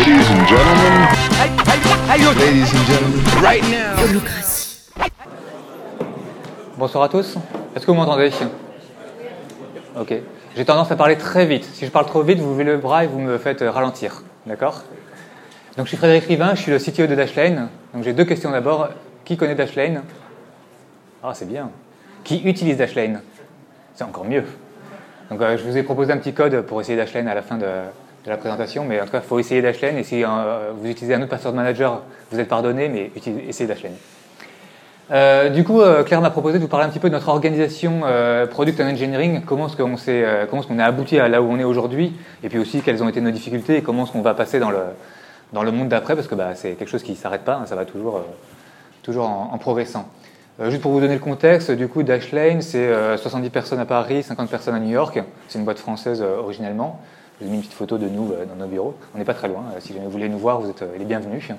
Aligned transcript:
Ladies 0.00 0.30
and 0.30 0.48
gentlemen. 0.48 1.08
Ladies 2.38 2.72
and 2.72 2.86
gentlemen. 2.86 3.20
Right 3.42 3.62
now. 3.64 3.96
Bonsoir 6.78 7.04
à 7.04 7.08
tous. 7.10 7.36
Est-ce 7.76 7.84
que 7.84 7.90
vous 7.90 7.98
m'entendez? 7.98 8.30
Ok. 10.00 10.14
J'ai 10.56 10.64
tendance 10.64 10.90
à 10.90 10.96
parler 10.96 11.18
très 11.18 11.44
vite. 11.44 11.64
Si 11.64 11.84
je 11.84 11.90
parle 11.90 12.06
trop 12.06 12.22
vite, 12.22 12.38
vous 12.38 12.52
levez 12.52 12.64
le 12.64 12.78
bras 12.78 13.04
et 13.04 13.08
vous 13.08 13.18
me 13.18 13.36
faites 13.36 13.60
ralentir. 13.60 14.22
D'accord? 14.46 14.84
Donc 15.76 15.84
je 15.84 15.90
suis 15.90 15.98
Frédéric 15.98 16.24
Rivin, 16.24 16.54
je 16.54 16.62
suis 16.62 16.72
le 16.72 16.78
CTO 16.78 17.06
de 17.06 17.14
Dashlane. 17.14 17.68
Donc 17.92 18.02
j'ai 18.02 18.14
deux 18.14 18.24
questions 18.24 18.52
d'abord. 18.52 18.88
Qui 19.26 19.36
connaît 19.36 19.54
Dashlane 19.54 20.02
Ah, 21.22 21.32
c'est 21.34 21.46
bien. 21.46 21.68
Qui 22.24 22.40
utilise 22.46 22.78
Dashlane 22.78 23.20
C'est 23.94 24.04
encore 24.04 24.24
mieux. 24.24 24.44
Donc 25.30 25.42
euh, 25.42 25.58
je 25.58 25.62
vous 25.62 25.76
ai 25.76 25.82
proposé 25.82 26.10
un 26.10 26.16
petit 26.16 26.32
code 26.32 26.62
pour 26.62 26.80
essayer 26.80 26.96
Dashlane 26.96 27.28
à 27.28 27.34
la 27.34 27.42
fin 27.42 27.58
de, 27.58 27.66
la 28.30 28.36
présentation, 28.36 28.84
mais 28.84 29.00
en 29.00 29.04
tout 29.04 29.12
cas, 29.12 29.20
il 29.22 29.28
faut 29.28 29.38
essayer 29.38 29.60
Dashlane. 29.60 29.98
Et 29.98 30.04
si 30.04 30.24
euh, 30.24 30.70
vous 30.74 30.88
utilisez 30.88 31.14
un 31.14 31.20
autre 31.20 31.30
password 31.30 31.54
manager, 31.54 32.02
vous 32.30 32.40
êtes 32.40 32.48
pardonné, 32.48 32.88
mais 32.88 33.10
essayez 33.48 33.66
Dashlane. 33.66 33.94
Euh, 35.10 35.48
du 35.50 35.64
coup, 35.64 35.80
euh, 35.80 36.04
Claire 36.04 36.20
m'a 36.20 36.30
proposé 36.30 36.58
de 36.58 36.62
vous 36.62 36.68
parler 36.68 36.86
un 36.86 36.88
petit 36.88 37.00
peu 37.00 37.08
de 37.08 37.14
notre 37.14 37.28
organisation 37.28 38.02
Product 38.50 38.80
and 38.80 38.90
Engineering, 38.90 39.42
comment 39.44 39.66
est-ce 39.66 39.76
qu'on 39.76 40.78
a 40.78 40.84
abouti 40.84 41.18
à 41.18 41.28
là 41.28 41.42
où 41.42 41.50
on 41.50 41.58
est 41.58 41.64
aujourd'hui, 41.64 42.14
et 42.44 42.48
puis 42.48 42.58
aussi 42.58 42.80
quelles 42.80 43.02
ont 43.02 43.08
été 43.08 43.20
nos 43.20 43.32
difficultés 43.32 43.76
et 43.76 43.82
comment 43.82 44.04
est-ce 44.04 44.12
qu'on 44.12 44.22
va 44.22 44.34
passer 44.34 44.60
dans 44.60 44.70
le, 44.70 45.72
monde 45.72 45.88
d'après, 45.88 46.14
parce 46.14 46.28
que 46.28 46.36
bah, 46.36 46.54
c'est 46.54 46.72
quelque 46.72 46.88
chose 46.88 47.02
qui 47.02 47.12
ne 47.12 47.16
s'arrête 47.16 47.42
pas, 47.42 47.56
hein, 47.56 47.66
ça 47.66 47.74
va 47.74 47.84
toujours, 47.84 48.22
en, 49.18 49.50
en 49.52 49.58
progressant. 49.58 50.08
Juste 50.68 50.82
pour 50.82 50.92
vous 50.92 51.00
donner 51.00 51.14
le 51.14 51.20
contexte, 51.20 51.70
du 51.70 51.88
coup, 51.88 52.02
Dashlane, 52.02 52.60
c'est 52.60 52.86
euh, 52.86 53.16
70 53.16 53.48
personnes 53.48 53.78
à 53.80 53.86
Paris, 53.86 54.22
50 54.22 54.50
personnes 54.50 54.74
à 54.74 54.78
New 54.78 54.90
York. 54.90 55.18
C'est 55.48 55.58
une 55.58 55.64
boîte 55.64 55.78
française 55.78 56.22
originellement. 56.22 57.00
Je 57.40 57.46
vous 57.46 57.50
ai 57.50 57.52
mis 57.52 57.56
une 57.58 57.62
petite 57.62 57.76
photo 57.76 57.96
de 57.96 58.06
nous 58.06 58.32
euh, 58.32 58.44
dans 58.44 58.56
nos 58.56 58.66
bureaux. 58.66 58.94
On 59.14 59.18
n'est 59.18 59.24
pas 59.24 59.32
très 59.32 59.48
loin. 59.48 59.64
Euh, 59.74 59.80
si 59.80 59.94
vous 59.94 60.10
voulez 60.10 60.28
nous 60.28 60.38
voir, 60.38 60.60
vous 60.60 60.68
êtes 60.68 60.82
euh, 60.82 60.98
les 60.98 61.06
bienvenus. 61.06 61.50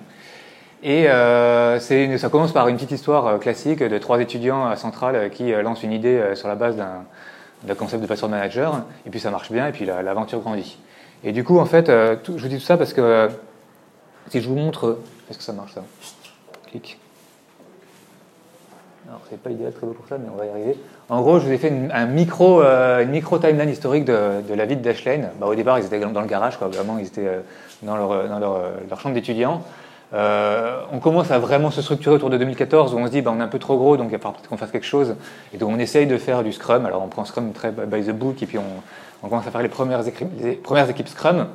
Et 0.83 1.06
ça 1.08 2.30
commence 2.30 2.52
par 2.52 2.67
une 2.67 2.75
petite 2.75 2.92
histoire 2.92 3.39
classique 3.39 3.83
de 3.83 3.97
trois 3.97 4.19
étudiants 4.22 4.67
à 4.67 4.75
Centrale 4.75 5.30
qui 5.31 5.52
lancent 5.52 5.83
une 5.83 5.91
idée 5.91 6.31
sur 6.33 6.47
la 6.47 6.56
base 6.56 6.75
d'un 6.75 7.75
concept 7.75 8.02
de 8.02 8.08
password 8.08 8.31
manager, 8.31 8.83
et 9.06 9.11
puis 9.11 9.19
ça 9.19 9.30
marche 9.30 9.52
bien, 9.52 9.67
et 9.67 9.72
puis 9.72 9.86
la- 9.86 10.02
l'aventure 10.02 10.39
grandit. 10.39 10.80
Et 11.23 11.33
du 11.33 11.44
coup, 11.44 11.59
en 11.59 11.66
fait, 11.66 11.86
je 11.88 12.31
vous 12.31 12.47
dis 12.47 12.56
tout 12.58 12.63
ça 12.63 12.78
parce 12.78 12.94
que 12.94 13.30
si 14.30 14.41
je 14.41 14.50
vous 14.50 14.56
montre, 14.56 14.97
est-ce 15.30 15.38
que 15.38 15.44
ça 15.44 15.53
marche 15.53 15.75
ça? 15.75 15.84
Clic. 16.72 16.97
Alors, 19.12 19.23
c'est 19.30 19.42
pas 19.42 19.50
idéal 19.50 19.73
très 19.73 19.86
beau 19.86 19.92
pour 19.92 20.08
ça, 20.08 20.17
mais 20.17 20.30
on 20.34 20.38
va 20.38 20.45
y 20.45 20.50
arriver. 20.50 20.78
En 21.09 21.20
gros, 21.22 21.38
je 21.38 21.45
vous 21.45 21.52
ai 21.52 21.58
fait 21.58 21.67
une, 21.67 21.92
un 21.92 22.06
micro, 22.06 22.62
euh, 22.62 23.04
timeline 23.42 23.70
historique 23.70 24.06
de, 24.06 24.53
la 24.56 24.66
vie 24.66 24.78
de 24.78 24.81
Dashlane. 24.81 25.31
Bah, 25.38 25.48
au 25.48 25.56
départ, 25.56 25.80
ils 25.80 25.86
étaient 25.86 26.00
dans 26.00 26.22
le 26.22 26.28
garage. 26.28 26.58
Vraiment, 26.62 26.98
ils 26.98 27.08
étaient 27.08 27.28
euh, 27.28 27.42
dans 27.84 27.98
leur, 27.98 28.12
euh, 28.14 28.70
leur, 28.90 29.02
chambre 29.02 29.14
d'étudiants. 29.14 29.64
On 30.14 31.00
commence 31.02 31.30
à 31.30 31.40
vraiment 31.40 31.72
se 31.72 31.81
structurer 31.81 32.16
autour 32.16 32.30
de 32.30 32.38
2014 32.38 32.94
où 32.94 33.00
on 33.00 33.06
se 33.06 33.12
dit 33.12 33.22
bah, 33.22 33.34
on 33.36 33.40
est 33.42 33.44
un 33.44 33.50
peu 33.50 33.59
trop 33.59 33.76
gros 33.76 33.98
donc 33.98 34.08
il 34.08 34.12
va 34.12 34.18
falloir 34.18 34.36
peut-être 34.36 34.50
qu'on 34.50 34.58
fasse 34.58 34.72
quelque 34.72 34.86
chose 34.86 35.16
et 35.53 35.58
donc 35.58 35.72
on 35.72 35.80
essaye 35.80 36.06
de 36.06 36.18
faire 36.18 36.44
du 36.44 36.52
Scrum 36.52 36.86
alors 36.86 37.02
on 37.02 37.08
prend 37.08 37.23
Scrum 37.23 37.53
très 37.53 37.72
by 37.72 38.03
the 38.03 38.12
book 38.12 38.44
et 38.44 38.46
puis 38.46 38.58
on, 38.58 39.30
commence 39.30 39.48
à 39.48 39.52
faire 39.52 39.62
les 39.62 39.70
premières, 39.70 40.06
équipes 40.06 41.08
Scrum 41.08 41.48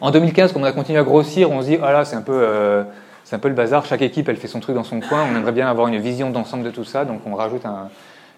en 0.00 0.10
2015 0.10 0.54
comme 0.54 0.62
on 0.62 0.64
a 0.64 0.72
continué 0.72 0.98
à 0.98 1.02
grossir 1.02 1.50
on 1.50 1.60
se 1.60 1.66
dit 1.66 1.78
ah 1.82 1.92
là 1.92 2.06
c'est 2.06 2.16
un 2.16 2.22
peu 2.22 2.86
c'est 3.30 3.36
un 3.36 3.38
peu 3.38 3.46
le 3.46 3.54
bazar. 3.54 3.86
Chaque 3.86 4.02
équipe 4.02 4.28
elle 4.28 4.36
fait 4.36 4.48
son 4.48 4.58
truc 4.58 4.74
dans 4.74 4.82
son 4.82 4.98
coin. 4.98 5.24
On 5.24 5.36
aimerait 5.36 5.52
bien 5.52 5.68
avoir 5.70 5.86
une 5.86 5.98
vision 5.98 6.30
d'ensemble 6.30 6.64
de 6.64 6.70
tout 6.70 6.82
ça. 6.82 7.04
Donc 7.04 7.20
on 7.26 7.36
rajoute 7.36 7.64
un, 7.64 7.88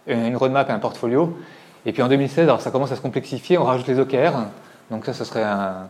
une 0.06 0.36
roadmap 0.36 0.68
et 0.68 0.72
un 0.72 0.78
portfolio. 0.78 1.34
Et 1.86 1.92
puis 1.92 2.02
en 2.02 2.08
2016 2.08 2.44
alors 2.44 2.60
ça 2.60 2.70
commence 2.70 2.92
à 2.92 2.96
se 2.96 3.00
complexifier. 3.00 3.56
On 3.56 3.64
rajoute 3.64 3.86
les 3.86 3.98
OKR 3.98 4.34
donc 4.90 5.06
ça 5.06 5.14
ce 5.14 5.24
serait 5.24 5.42
un, 5.42 5.88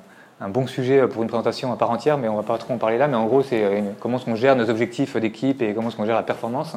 bon 0.51 0.69
sujet 0.69 1.09
pour 1.09 1.23
une 1.23 1.29
présentation 1.29 1.73
à 1.73 1.77
part 1.77 1.91
entière, 1.91 2.17
mais 2.17 2.29
on 2.29 2.37
va 2.37 2.45
pas 2.45 2.59
trop 2.59 2.75
en 2.75 2.79
parler 2.79 2.97
là. 2.97 3.09
Mais 3.09 3.17
en 3.17 3.27
gros, 3.27 3.43
c'est 3.43 3.65
euh, 3.65 3.81
comment 3.99 4.19
est-ce 4.19 4.25
qu'on 4.25 4.37
gère 4.37 4.55
nos 4.55 4.71
objectifs 4.71 5.17
d'équipe 5.17 5.61
et 5.63 5.75
comment 5.75 5.89
est-ce 5.89 5.97
qu'on 5.97 6.07
gère 6.07 6.15
la 6.15 6.23
performance. 6.23 6.77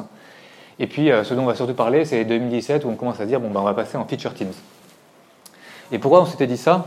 Et 0.80 0.88
puis, 0.88 1.12
euh, 1.12 1.22
ce 1.22 1.34
dont 1.34 1.42
on 1.42 1.46
va 1.46 1.54
surtout 1.54 1.74
parler, 1.74 2.04
c'est 2.04 2.24
2017 2.24 2.84
où 2.84 2.88
on 2.88 2.96
commence 2.96 3.20
à 3.20 3.26
dire 3.26 3.38
bon, 3.38 3.50
ben, 3.50 3.60
on 3.60 3.64
va 3.64 3.74
passer 3.74 3.96
en 3.96 4.04
feature 4.04 4.34
teams. 4.34 4.52
Et 5.92 6.00
pourquoi 6.00 6.22
on 6.22 6.26
s'était 6.26 6.48
dit 6.48 6.56
ça? 6.56 6.86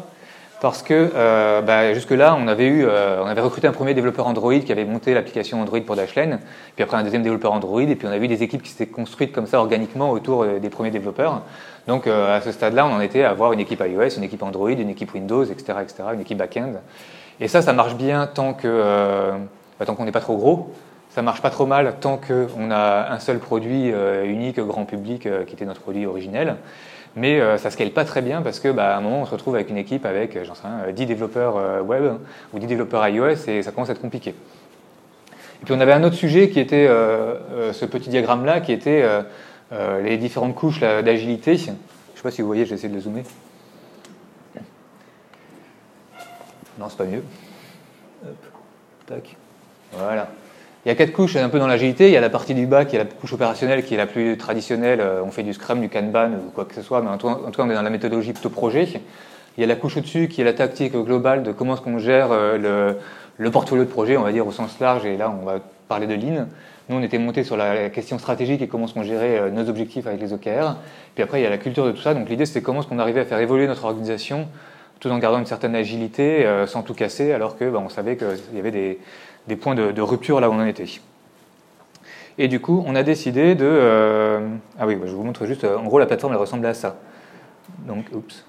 Parce 0.61 0.83
que 0.83 1.11
euh, 1.15 1.61
bah, 1.61 1.93
jusque-là, 1.93 2.35
on 2.37 2.47
avait 2.49 2.67
eu, 2.67 2.85
euh, 2.85 3.23
on 3.23 3.27
avait 3.27 3.39
recruté 3.39 3.67
un 3.67 3.71
premier 3.71 3.93
développeur 3.93 4.27
Android 4.27 4.59
qui 4.59 4.71
avait 4.71 4.83
monté 4.83 5.13
l'application 5.13 5.61
Android 5.61 5.79
pour 5.79 5.95
Dashlane, 5.95 6.39
puis 6.75 6.83
après 6.83 6.97
un 6.97 7.03
deuxième 7.03 7.23
développeur 7.23 7.53
Android, 7.53 7.81
et 7.81 7.95
puis 7.95 8.07
on 8.07 8.11
avait 8.11 8.25
eu 8.25 8.27
des 8.27 8.43
équipes 8.43 8.61
qui 8.61 8.71
s'étaient 8.71 8.91
construites 8.91 9.31
comme 9.31 9.47
ça 9.47 9.59
organiquement 9.59 10.11
autour 10.11 10.43
euh, 10.43 10.59
des 10.59 10.69
premiers 10.69 10.91
développeurs. 10.91 11.43
Donc 11.87 12.07
euh, 12.07 12.37
à 12.37 12.41
ce 12.41 12.51
stade-là, 12.51 12.85
on 12.85 12.91
en 12.91 12.99
était 12.99 13.23
à 13.23 13.29
avoir 13.29 13.53
une 13.53 13.59
équipe 13.59 13.81
iOS, 13.85 14.17
une 14.17 14.23
équipe 14.23 14.43
Android, 14.43 14.69
une 14.69 14.89
équipe 14.89 15.13
Windows, 15.13 15.43
etc., 15.43 15.79
etc., 15.81 16.03
une 16.13 16.21
équipe 16.21 16.37
back-end. 16.37 16.73
Et 17.39 17.47
ça, 17.47 17.61
ça 17.61 17.71
marche 17.71 17.95
bien 17.95 18.27
tant 18.27 18.53
que 18.53 18.67
euh, 18.67 19.31
bah, 19.79 19.85
tant 19.85 19.95
qu'on 19.95 20.05
n'est 20.05 20.11
pas 20.11 20.19
trop 20.19 20.35
gros. 20.35 20.73
Ça 21.09 21.21
marche 21.21 21.41
pas 21.41 21.49
trop 21.49 21.65
mal 21.65 21.95
tant 22.01 22.17
qu'on 22.17 22.69
a 22.69 23.11
un 23.11 23.19
seul 23.19 23.39
produit 23.39 23.91
euh, 23.91 24.25
unique, 24.25 24.59
grand 24.59 24.85
public, 24.85 25.21
qui 25.47 25.53
était 25.53 25.65
notre 25.65 25.81
produit 25.81 26.05
originel. 26.05 26.57
Mais 27.19 27.41
euh, 27.41 27.57
ça 27.57 27.69
scale 27.69 27.91
pas 27.91 28.05
très 28.05 28.21
bien 28.21 28.41
parce 28.41 28.61
que 28.61 28.69
bah, 28.69 28.95
un 28.95 29.01
moment, 29.01 29.21
on 29.21 29.25
se 29.25 29.31
retrouve 29.31 29.55
avec 29.55 29.69
une 29.69 29.75
équipe 29.75 30.05
avec, 30.05 30.37
euh, 30.37 30.45
j'en 30.45 30.55
sais 30.55 30.65
rien, 30.65 30.85
euh, 30.87 30.91
10 30.93 31.05
développeurs 31.05 31.57
euh, 31.57 31.81
web 31.81 32.13
ou 32.53 32.59
10 32.59 32.65
développeurs 32.65 33.05
iOS 33.09 33.49
et 33.49 33.61
ça 33.61 33.71
commence 33.71 33.89
à 33.89 33.91
être 33.91 33.99
compliqué. 33.99 34.29
Et 34.29 35.65
puis 35.65 35.73
on 35.73 35.81
avait 35.81 35.91
un 35.91 36.03
autre 36.05 36.15
sujet 36.15 36.49
qui 36.49 36.61
était 36.61 36.87
ce 36.87 37.83
petit 37.83 38.09
diagramme-là, 38.09 38.61
qui 38.61 38.71
était 38.71 39.05
les 40.01 40.17
différentes 40.17 40.55
couches 40.55 40.79
d'agilité. 40.79 41.57
Je 41.57 41.71
ne 41.71 41.75
sais 42.15 42.23
pas 42.23 42.31
si 42.31 42.41
vous 42.41 42.47
voyez, 42.47 42.63
je 42.63 42.69
vais 42.69 42.75
essayer 42.75 42.87
de 42.87 42.93
le 42.93 43.01
zoomer. 43.01 43.23
Non, 46.79 46.87
c'est 46.87 46.97
pas 46.97 47.03
mieux. 47.03 47.23
Tac. 49.05 49.35
Voilà. 49.91 50.29
Il 50.85 50.89
y 50.89 50.91
a 50.91 50.95
quatre 50.95 51.11
couches 51.11 51.35
un 51.35 51.49
peu 51.49 51.59
dans 51.59 51.67
l'agilité. 51.67 52.07
Il 52.07 52.13
y 52.13 52.17
a 52.17 52.21
la 52.21 52.29
partie 52.29 52.53
du 52.53 52.65
bas 52.65 52.85
qui 52.85 52.95
est 52.95 52.99
la 52.99 53.05
couche 53.05 53.33
opérationnelle, 53.33 53.83
qui 53.83 53.95
est 53.95 53.97
la 53.97 54.05
plus 54.05 54.37
traditionnelle. 54.37 55.01
Euh, 55.01 55.21
On 55.25 55.29
fait 55.29 55.43
du 55.43 55.53
Scrum, 55.53 55.81
du 55.81 55.89
Kanban 55.89 56.31
ou 56.31 56.51
quoi 56.51 56.63
que 56.63 56.73
ce 56.73 56.81
soit, 56.81 57.01
mais 57.01 57.09
en 57.09 57.17
tout 57.17 57.27
cas, 57.27 57.63
on 57.63 57.69
est 57.69 57.73
dans 57.73 57.81
la 57.81 57.89
méthodologie 57.89 58.31
plutôt 58.31 58.49
projet. 58.49 58.87
Il 59.57 59.61
y 59.61 59.63
a 59.65 59.67
la 59.67 59.75
couche 59.75 59.97
au-dessus 59.97 60.29
qui 60.29 60.39
est 60.39 60.45
la 60.45 60.53
tactique 60.53 60.93
globale 60.93 61.43
de 61.43 61.51
comment 61.51 61.73
est-ce 61.73 61.81
qu'on 61.81 61.99
gère 61.99 62.31
euh, 62.31 62.57
le, 62.57 62.97
le 63.37 63.51
portfolio 63.51 63.83
de 63.83 63.89
projet, 63.89 64.15
on 64.15 64.23
va 64.23 64.31
dire 64.31 64.47
au 64.47 64.53
sens 64.53 64.79
large, 64.79 65.05
et 65.05 65.17
là 65.17 65.29
on 65.29 65.45
va 65.45 65.59
parler 65.89 66.07
de 66.07 66.13
Lean. 66.13 66.47
Nous 66.87 66.95
on 66.95 67.01
était 67.01 67.17
monté 67.17 67.43
sur 67.43 67.57
la 67.57 67.89
question 67.89 68.17
stratégique 68.17 68.61
et 68.61 68.67
comment 68.67 68.85
est-ce 68.85 68.93
qu'on 68.93 69.03
gérait 69.03 69.37
euh, 69.37 69.49
nos 69.49 69.67
objectifs 69.67 70.07
avec 70.07 70.21
les 70.21 70.31
OKR. 70.31 70.77
Puis 71.13 71.23
après 71.23 71.41
il 71.41 71.43
y 71.43 71.45
a 71.45 71.49
la 71.49 71.57
culture 71.57 71.85
de 71.85 71.91
tout 71.91 72.01
ça, 72.01 72.13
donc 72.13 72.29
l'idée 72.29 72.45
c'était 72.45 72.61
comment 72.61 72.79
est-ce 72.79 72.87
qu'on 72.87 72.99
arrivait 72.99 73.19
à 73.19 73.25
faire 73.25 73.39
évoluer 73.39 73.67
notre 73.67 73.83
organisation 73.83 74.47
tout 75.01 75.09
en 75.09 75.17
gardant 75.17 75.39
une 75.39 75.45
certaine 75.45 75.75
agilité, 75.75 76.45
sans 76.67 76.83
tout 76.83 76.93
casser, 76.93 77.31
alors 77.31 77.57
que 77.57 77.69
bah, 77.69 77.81
on 77.81 77.87
savait 77.87 78.17
qu'il 78.17 78.27
y 78.53 78.59
avait 78.59 78.71
des, 78.71 78.99
des 79.47 79.55
points 79.55 79.75
de, 79.75 80.01
rupture 80.01 80.39
là 80.39 80.49
où 80.49 80.53
on 80.53 80.59
en 80.59 80.65
était. 80.65 80.85
Et 82.37 82.47
du 82.47 82.59
coup, 82.59 82.83
on 82.87 82.95
a 82.95 83.03
décidé 83.03 83.55
de... 83.55 83.65
euh, 83.65 84.47
Ah 84.79 84.87
oui, 84.87 84.97
je 85.03 85.11
vous 85.11 85.23
montre 85.23 85.45
juste, 85.45 85.63
euh, 85.63 85.77
en 85.77 85.83
gros 85.83 85.99
la 85.99 86.05
plateforme 86.05 86.33
elle 86.33 86.39
ressemble 86.39 86.65
à 86.65 86.73
ça. 86.73 86.97
Donc, 87.79 88.05
oups. 88.13 88.45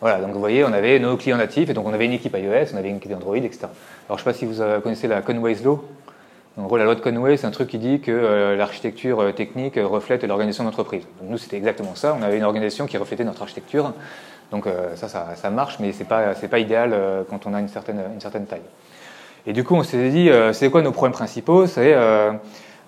Voilà, 0.00 0.20
donc 0.20 0.32
vous 0.32 0.40
voyez, 0.40 0.62
on 0.62 0.72
avait 0.72 0.98
nos 0.98 1.16
clients 1.16 1.38
natifs, 1.38 1.70
et 1.70 1.74
donc 1.74 1.86
on 1.86 1.92
avait 1.92 2.04
une 2.04 2.12
équipe 2.12 2.36
iOS, 2.36 2.74
on 2.74 2.76
avait 2.76 2.90
une 2.90 2.96
équipe 2.96 3.12
Android, 3.14 3.36
etc. 3.36 3.60
Alors 3.62 3.72
je 4.08 4.12
ne 4.12 4.18
sais 4.18 4.24
pas 4.24 4.32
si 4.34 4.44
vous 4.44 4.60
euh, 4.60 4.80
connaissez 4.80 5.08
la 5.08 5.22
Conway's 5.22 5.64
Law. 5.64 5.84
En 6.58 6.64
gros, 6.64 6.78
la 6.78 6.84
loi 6.84 6.94
de 6.94 7.00
Conway, 7.00 7.36
c'est 7.36 7.46
un 7.46 7.50
truc 7.50 7.68
qui 7.68 7.76
dit 7.76 8.00
que 8.00 8.54
l'architecture 8.56 9.34
technique 9.34 9.74
reflète 9.76 10.24
l'organisation 10.24 10.64
d'entreprise. 10.64 11.02
Donc 11.20 11.28
nous, 11.28 11.36
c'était 11.36 11.58
exactement 11.58 11.94
ça. 11.94 12.16
On 12.18 12.22
avait 12.22 12.38
une 12.38 12.44
organisation 12.44 12.86
qui 12.86 12.96
reflétait 12.96 13.24
notre 13.24 13.42
architecture. 13.42 13.92
Donc 14.50 14.66
euh, 14.66 14.94
ça, 14.94 15.08
ça, 15.08 15.50
marche, 15.50 15.78
mais 15.80 15.92
c'est 15.92 16.04
pas, 16.04 16.34
c'est 16.34 16.48
pas 16.48 16.58
idéal 16.58 16.90
euh, 16.92 17.22
quand 17.28 17.46
on 17.46 17.54
a 17.54 17.60
une 17.60 17.68
certaine, 17.68 18.00
une 18.14 18.20
certaine 18.20 18.46
taille. 18.46 18.62
Et 19.46 19.52
du 19.52 19.64
coup, 19.64 19.74
on 19.74 19.82
s'est 19.82 20.10
dit, 20.10 20.28
euh, 20.28 20.52
c'est 20.52 20.70
quoi 20.70 20.82
nos 20.82 20.92
problèmes 20.92 21.12
principaux? 21.12 21.66
C'est 21.66 21.94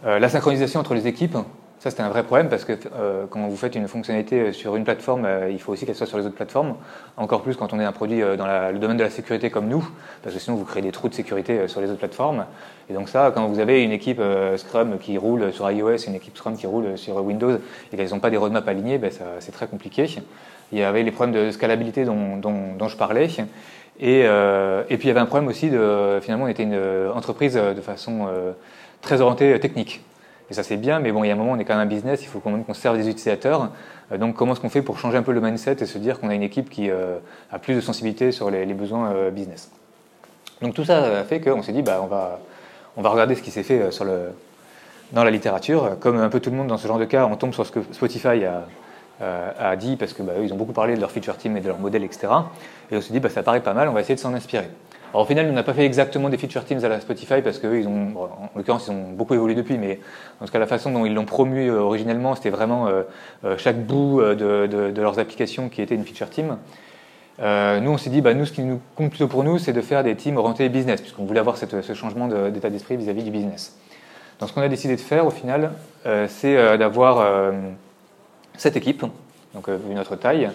la 0.05 0.29
synchronisation 0.29 0.81
entre 0.81 0.95
les 0.95 1.07
équipes. 1.07 1.37
Ça, 1.81 1.91
c'était 1.91 2.03
un 2.03 2.09
vrai 2.09 2.25
problème 2.25 2.49
parce 2.49 2.65
que 2.65 2.73
quand 3.31 3.47
vous 3.47 3.57
faites 3.57 3.77
une 3.77 3.87
fonctionnalité 3.87 4.53
sur 4.53 4.75
une 4.75 4.83
plateforme, 4.83 5.29
il 5.49 5.61
faut 5.61 5.73
aussi 5.73 5.87
qu'elle 5.87 5.95
soit 5.95 6.09
sur 6.09 6.19
les 6.19 6.27
autres 6.27 6.35
plateformes. 6.35 6.75
Encore 7.17 7.43
plus 7.43 7.57
quand 7.57 7.73
on 7.73 7.79
est 7.79 7.85
un 7.85 7.93
produit 7.93 8.21
dans 8.21 8.47
le 8.73 8.79
domaine 8.81 8.97
de 8.97 9.05
la 9.05 9.11
sécurité 9.11 9.49
comme 9.49 9.69
nous, 9.69 9.89
parce 10.23 10.35
que 10.35 10.41
sinon 10.41 10.57
vous 10.57 10.65
créez 10.65 10.83
des 10.83 10.91
trous 10.91 11.09
de 11.09 11.15
sécurité 11.15 11.69
sur 11.69 11.81
les 11.81 11.89
autres 11.89 12.01
plateformes. 12.01 12.47
Et 12.91 12.95
donc 12.95 13.09
ça, 13.09 13.31
quand 13.33 13.47
vous 13.47 13.61
avez 13.61 13.85
une 13.85 13.93
équipe 13.93 14.21
Scrum 14.57 14.99
qui 14.99 15.19
roule 15.19 15.53
sur 15.53 15.71
iOS 15.71 15.91
et 15.91 16.07
une 16.09 16.17
équipe 16.17 16.37
Scrum 16.37 16.57
qui 16.57 16.67
roule 16.67 16.99
sur 16.99 17.17
Windows 17.25 17.59
et 17.93 17.97
qu'elles 17.97 18.11
n'ont 18.11 18.19
pas 18.19 18.31
des 18.31 18.39
roadmaps 18.39 18.67
alignés, 18.67 18.99
ben, 18.99 19.13
c'est 19.39 19.53
très 19.53 19.69
compliqué. 19.69 20.09
Il 20.73 20.79
y 20.79 20.83
avait 20.83 21.03
les 21.03 21.11
problèmes 21.11 21.35
de 21.35 21.51
scalabilité 21.51 22.05
dont, 22.05 22.89
je 22.89 22.97
parlais. 22.97 23.29
Et, 24.01 24.23
euh, 24.27 24.85
et 24.89 24.97
puis 24.97 25.07
il 25.07 25.09
y 25.09 25.11
avait 25.11 25.21
un 25.21 25.27
problème 25.27 25.49
aussi 25.49 25.71
de, 25.71 26.19
finalement, 26.23 26.45
on 26.45 26.49
était 26.49 26.63
une 26.63 26.79
entreprise 27.15 27.57
euh, 27.57 27.75
de 27.75 27.81
façon 27.81 28.27
euh, 28.29 28.53
très 29.01 29.21
orientée 29.21 29.59
technique. 29.59 30.03
Et 30.51 30.55
ça 30.55 30.63
c'est 30.63 30.77
bien, 30.77 31.01
mais 31.01 31.11
bon, 31.11 31.25
il 31.25 31.29
y 31.29 31.31
a 31.31 31.35
un 31.35 31.37
moment, 31.37 31.53
on 31.53 31.59
est 31.59 31.65
quand 31.65 31.75
même 31.75 31.87
un 31.87 31.91
business, 31.91 32.23
il 32.23 32.29
faut 32.29 32.39
quand 32.39 32.51
même 32.51 32.65
qu'on 32.65 32.75
serve 32.75 32.97
des 32.97 33.09
utilisateurs. 33.09 33.71
Donc 34.19 34.37
comment 34.37 34.53
est-ce 34.53 34.61
qu'on 34.61 34.71
fait 34.71 34.81
pour 34.81 34.99
changer 34.99 35.19
un 35.19 35.23
peu 35.23 35.33
le 35.33 35.43
mindset 35.43 35.77
et 35.81 35.87
se 35.87 35.99
dire 35.99 36.19
qu'on 36.19 36.31
a 36.31 36.35
une 36.35 36.43
équipe 36.43 36.71
qui 36.71 36.91
a 36.91 37.59
plus 37.59 37.75
de 37.75 37.83
sensibilité 37.83 38.33
sur 38.33 38.51
les, 38.51 38.65
besoins 38.73 39.29
business? 39.31 39.71
Donc 40.63 40.73
tout 40.73 40.87
ça 40.87 41.19
a 41.19 41.25
fait 41.25 41.43
qu'on 41.43 41.61
s'est 41.61 41.73
dit, 41.73 41.83
bah, 41.83 42.01
on, 42.03 42.07
va, 42.07 42.41
on 42.97 43.03
va 43.03 43.11
regarder 43.11 43.35
ce 43.35 43.43
qui 43.43 43.51
s'est 43.51 43.63
fait 43.63 43.91
dans 45.13 45.23
la 45.23 45.31
littérature. 45.31 45.99
Comme 46.01 46.19
un 46.19 46.31
peu 46.31 46.41
tout 46.41 46.49
le 46.49 46.57
monde 46.57 46.69
dans 46.69 46.79
ce 46.79 46.89
genre 46.89 46.99
de 46.99 47.05
cas, 47.05 47.29
on 47.31 47.37
tombe 47.37 47.53
sur 47.53 47.67
ce 47.67 47.73
que 47.73 47.81
Spotify 47.93 48.43
a, 48.47 48.65
a 49.21 49.77
dit, 49.77 49.97
parce 49.97 50.13
que 50.13 50.23
bah, 50.23 50.33
ont 50.51 50.57
beaucoup 50.57 50.73
parlé 50.73 50.95
de 50.95 51.01
leur 51.01 51.11
feature 51.11 51.37
team 51.37 51.57
et 51.57 51.61
de 51.61 51.69
leur 51.69 51.79
modèle, 51.79 52.05
etc. 52.05 52.29
Et 52.91 52.97
on 52.97 53.01
s'est 53.01 53.13
dit, 53.13 53.21
bah, 53.21 53.29
ça 53.29 53.43
paraît 53.43 53.63
pas 53.63 53.75
mal, 53.75 53.89
on 53.89 53.93
va 53.93 54.01
essayer 54.01 54.15
de 54.15 54.21
s'en 54.21 54.35
inspirer. 54.35 54.69
Alors 55.11 55.23
au 55.23 55.27
final, 55.27 55.49
on 55.49 55.53
n'a 55.53 55.63
pas 55.63 55.73
fait 55.73 55.87
exactement 55.87 56.29
des 56.29 56.37
feature 56.37 56.65
teams 56.65 56.85
à 56.85 56.89
la 56.89 57.01
Spotify 57.01 57.41
parce 57.43 57.59
qu'eux, 57.59 57.87
en 57.87 58.51
l'occurrence, 58.55 58.89
ils 58.89 58.91
ont 58.91 59.13
beaucoup 59.13 59.35
évolué 59.35 59.55
depuis, 59.55 59.79
mais 59.79 60.01
en 60.41 60.45
tout 60.45 60.53
cas, 60.53 60.59
la 60.59 60.67
façon 60.67 60.91
dont 60.91 61.07
ils 61.07 61.15
l'ont 61.15 61.25
promu 61.25 61.69
euh, 61.69 61.81
originellement, 61.81 62.35
c'était 62.35 62.51
vraiment 62.51 62.89
euh, 62.89 63.03
euh, 63.45 63.57
chaque 63.57 63.83
bout 63.87 64.21
de, 64.21 64.67
de, 64.67 65.01
leurs 65.01 65.19
applications 65.19 65.71
qui 65.71 65.81
était 65.81 65.95
une 65.95 66.05
feature 66.05 66.29
team. 66.29 66.59
nous, 67.39 67.91
on 67.91 67.97
s'est 67.97 68.11
dit, 68.11 68.21
bah, 68.21 68.35
nous, 68.35 68.45
ce 68.45 68.53
qui 68.53 68.63
nous 68.63 68.81
compte 68.97 69.09
plutôt 69.09 69.29
pour 69.29 69.45
nous, 69.45 69.59
c'est 69.59 69.73
de 69.73 69.81
faire 69.81 70.05
des 70.05 70.15
teams 70.15 70.37
orientés 70.37 70.69
business, 70.69 71.01
puisqu'on 71.01 71.25
voulait 71.25 71.41
avoir 71.41 71.57
ce 71.57 71.95
changement 71.95 72.29
d'état 72.51 72.69
d'esprit 72.69 72.97
vis-à-vis 72.97 73.23
du 73.23 73.31
business. 73.31 73.79
Donc, 74.41 74.51
ce 74.51 74.55
qu'on 74.55 74.61
a 74.61 74.69
décidé 74.69 74.95
de 74.95 75.01
faire, 75.01 75.27
au 75.27 75.31
final, 75.31 75.73
c'est 76.29 76.77
d'avoir 76.77 77.53
cette 78.59 78.77
équipe, 78.77 79.05
donc 79.55 79.69
vu 79.69 79.95
notre 79.95 80.15
taille, 80.17 80.51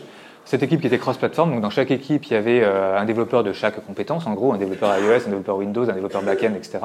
cette 0.46 0.62
équipe 0.62 0.82
qui 0.82 0.88
était 0.88 0.98
cross-platform, 0.98 1.52
donc 1.52 1.62
dans 1.62 1.70
chaque 1.70 1.92
équipe, 1.92 2.26
il 2.26 2.34
y 2.34 2.36
avait 2.36 2.62
euh, 2.62 3.00
un 3.00 3.06
développeur 3.06 3.44
de 3.44 3.54
chaque 3.54 3.84
compétence, 3.86 4.28
en 4.28 4.34
gros, 4.34 4.52
un 4.52 4.58
développeur 4.58 4.94
iOS, 4.98 5.26
un 5.26 5.30
développeur 5.30 5.56
Windows, 5.56 5.90
un 5.90 5.94
développeur 5.94 6.22
backend, 6.22 6.56
etc., 6.56 6.80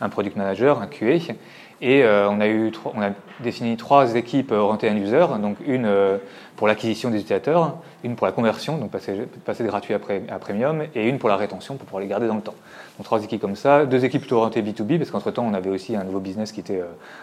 un 0.00 0.08
product 0.08 0.36
manager, 0.36 0.82
un 0.82 0.88
QA. 0.88 1.34
Et 1.80 2.02
euh, 2.02 2.28
on, 2.28 2.40
a 2.40 2.48
eu, 2.48 2.72
on 2.92 3.00
a 3.00 3.10
défini 3.38 3.76
trois 3.76 4.16
équipes 4.16 4.50
orientées 4.50 4.88
à 4.88 4.92
un 4.92 4.96
user, 4.96 5.26
donc 5.40 5.58
une 5.64 5.86
euh, 5.86 6.18
pour 6.56 6.66
l'acquisition 6.66 7.10
des 7.10 7.18
utilisateurs, 7.18 7.76
une 8.02 8.16
pour 8.16 8.26
la 8.26 8.32
conversion, 8.32 8.78
donc 8.78 8.90
passer, 8.90 9.14
de 9.14 9.66
gratuit 9.68 9.94
à, 9.94 10.00
à, 10.28 10.38
premium, 10.40 10.82
et 10.96 11.08
une 11.08 11.18
pour 11.18 11.28
la 11.28 11.36
rétention, 11.36 11.76
pour 11.76 11.86
pouvoir 11.86 12.02
les 12.02 12.08
garder 12.08 12.26
dans 12.26 12.34
le 12.34 12.40
temps. 12.40 12.56
Donc 12.98 13.04
trois 13.04 13.22
équipes 13.22 13.40
comme 13.40 13.54
ça, 13.54 13.86
deux 13.86 14.04
équipes 14.04 14.22
plutôt 14.22 14.38
orientées 14.38 14.60
B2B, 14.60 14.98
parce 14.98 15.12
qu'entre-temps, 15.12 15.46
on 15.48 15.54
avait 15.54 15.70
aussi 15.70 15.94
un 15.94 16.02
nouveau 16.02 16.18
business 16.18 16.50
qui 16.50 16.58
était 16.58 16.82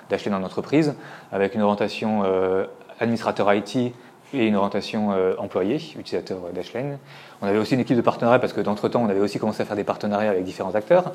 d'acheter 0.10 0.30
dans 0.30 0.40
l'entreprise, 0.40 0.96
avec 1.34 1.54
une 1.54 1.62
orientation 1.62 2.24
administrateur 3.00 3.54
IT 3.54 3.94
et 4.34 4.48
une 4.48 4.56
orientation 4.56 5.12
euh, 5.12 5.34
employé, 5.38 5.76
utilisateur 5.76 6.40
Dashlane. 6.54 6.98
On 7.42 7.48
avait 7.48 7.58
aussi 7.58 7.74
une 7.74 7.80
équipe 7.80 7.96
de 7.96 8.02
partenariat 8.02 8.40
parce 8.40 8.54
que 8.54 8.62
d'entre-temps, 8.62 9.02
on 9.04 9.10
avait 9.10 9.20
aussi 9.20 9.40
commencé 9.40 9.62
à 9.62 9.66
faire 9.66 9.76
des 9.76 9.84
partenariats 9.84 10.32
avec 10.32 10.44
différents 10.44 10.76
acteurs. 10.76 11.14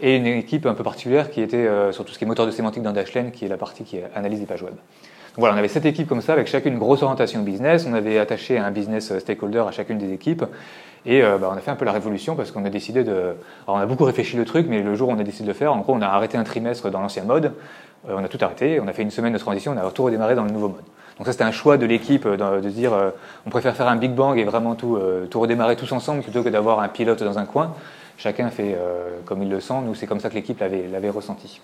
Et 0.00 0.16
une 0.16 0.26
équipe 0.26 0.66
un 0.66 0.74
peu 0.74 0.82
particulière 0.82 1.30
qui 1.30 1.40
était 1.40 1.56
euh, 1.56 1.92
sur 1.92 2.04
tout 2.04 2.12
ce 2.12 2.18
qui 2.18 2.24
est 2.24 2.26
moteur 2.26 2.46
de 2.46 2.50
sémantique 2.50 2.82
dans 2.82 2.92
Dashlane, 2.92 3.30
qui 3.30 3.44
est 3.44 3.48
la 3.48 3.56
partie 3.56 3.84
qui 3.84 3.98
analyse 4.14 4.40
des 4.40 4.46
pages 4.46 4.62
web. 4.62 4.74
Donc 4.74 5.38
voilà, 5.38 5.54
on 5.54 5.58
avait 5.58 5.68
cette 5.68 5.86
équipe 5.86 6.08
comme 6.08 6.20
ça, 6.20 6.34
avec 6.34 6.46
chacune 6.46 6.74
une 6.74 6.78
grosse 6.78 7.02
orientation 7.02 7.40
business. 7.40 7.86
On 7.88 7.94
avait 7.94 8.18
attaché 8.18 8.58
un 8.58 8.70
business 8.70 9.18
stakeholder 9.18 9.64
à 9.66 9.70
chacune 9.70 9.98
des 9.98 10.12
équipes. 10.12 10.44
Et 11.04 11.22
euh, 11.22 11.38
bah, 11.38 11.50
on 11.52 11.56
a 11.56 11.60
fait 11.60 11.70
un 11.70 11.76
peu 11.76 11.84
la 11.84 11.92
révolution 11.92 12.36
parce 12.36 12.52
qu'on 12.52 12.64
a 12.64 12.70
décidé 12.70 13.02
de. 13.02 13.12
Alors 13.66 13.76
on 13.76 13.78
a 13.78 13.86
beaucoup 13.86 14.04
réfléchi 14.04 14.36
le 14.36 14.44
truc, 14.44 14.66
mais 14.68 14.82
le 14.82 14.94
jour 14.94 15.08
où 15.08 15.12
on 15.12 15.18
a 15.18 15.24
décidé 15.24 15.44
de 15.44 15.48
le 15.48 15.54
faire, 15.54 15.72
en 15.72 15.78
gros, 15.78 15.94
on 15.94 16.02
a 16.02 16.06
arrêté 16.06 16.36
un 16.36 16.44
trimestre 16.44 16.90
dans 16.90 17.00
l'ancien 17.00 17.24
mode. 17.24 17.52
on 18.08 18.22
a 18.22 18.28
tout 18.28 18.38
arrêté. 18.40 18.78
On 18.80 18.88
a 18.88 18.92
fait 18.92 19.02
une 19.02 19.10
semaine 19.10 19.32
de 19.32 19.38
transition. 19.38 19.74
On 19.76 19.86
a 19.86 19.90
tout 19.90 20.04
redémarré 20.04 20.34
dans 20.34 20.44
le 20.44 20.50
nouveau 20.50 20.68
mode. 20.68 20.84
Donc 21.18 21.26
ça, 21.26 21.32
c'était 21.32 21.44
un 21.44 21.52
choix 21.52 21.76
de 21.76 21.86
l'équipe 21.86 22.26
euh, 22.26 22.60
de, 22.60 22.68
se 22.68 22.74
dire, 22.74 22.92
euh, 22.92 23.10
on 23.46 23.50
préfère 23.50 23.76
faire 23.76 23.88
un 23.88 23.96
big 23.96 24.12
bang 24.12 24.38
et 24.38 24.44
vraiment 24.44 24.74
tout, 24.74 24.96
euh, 24.96 25.26
tout 25.26 25.40
redémarrer 25.40 25.76
tous 25.76 25.92
ensemble 25.92 26.22
plutôt 26.22 26.42
que 26.42 26.48
d'avoir 26.48 26.80
un 26.80 26.88
pilote 26.88 27.22
dans 27.22 27.38
un 27.38 27.44
coin. 27.44 27.74
Chacun 28.18 28.50
fait 28.50 28.78
comme 29.24 29.42
il 29.42 29.48
le 29.48 29.58
sent. 29.58 29.80
Nous, 29.84 29.96
c'est 29.96 30.06
comme 30.06 30.20
ça 30.20 30.28
que 30.28 30.34
l'équipe 30.34 30.60
l'avait 30.60 31.10
ressenti. 31.10 31.60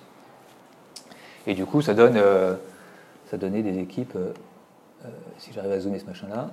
Et 1.46 1.54
du 1.54 1.66
coup, 1.66 1.82
ça 1.82 1.94
donne, 1.94 2.18
ça 3.30 3.36
donnait 3.36 3.62
des 3.62 3.78
équipes. 3.78 4.16
si 5.36 5.52
j'arrive 5.52 5.70
à 5.70 5.78
zoomer 5.78 6.00
ce 6.00 6.06
machin-là. 6.06 6.48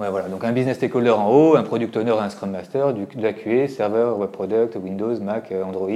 Ouais, 0.00 0.10
voilà. 0.10 0.28
Donc 0.28 0.42
un 0.42 0.50
business 0.50 0.78
stakeholder 0.78 1.10
en 1.10 1.28
haut, 1.30 1.54
un 1.54 1.62
product 1.62 1.96
owner 1.98 2.10
et 2.10 2.18
un 2.18 2.30
scrum 2.30 2.50
master, 2.50 2.92
du, 2.92 3.04
de 3.04 3.22
la 3.22 3.32
QA, 3.32 3.68
serveur, 3.68 4.18
web 4.18 4.30
product, 4.30 4.74
Windows, 4.74 5.20
Mac, 5.20 5.52
Android 5.52 5.88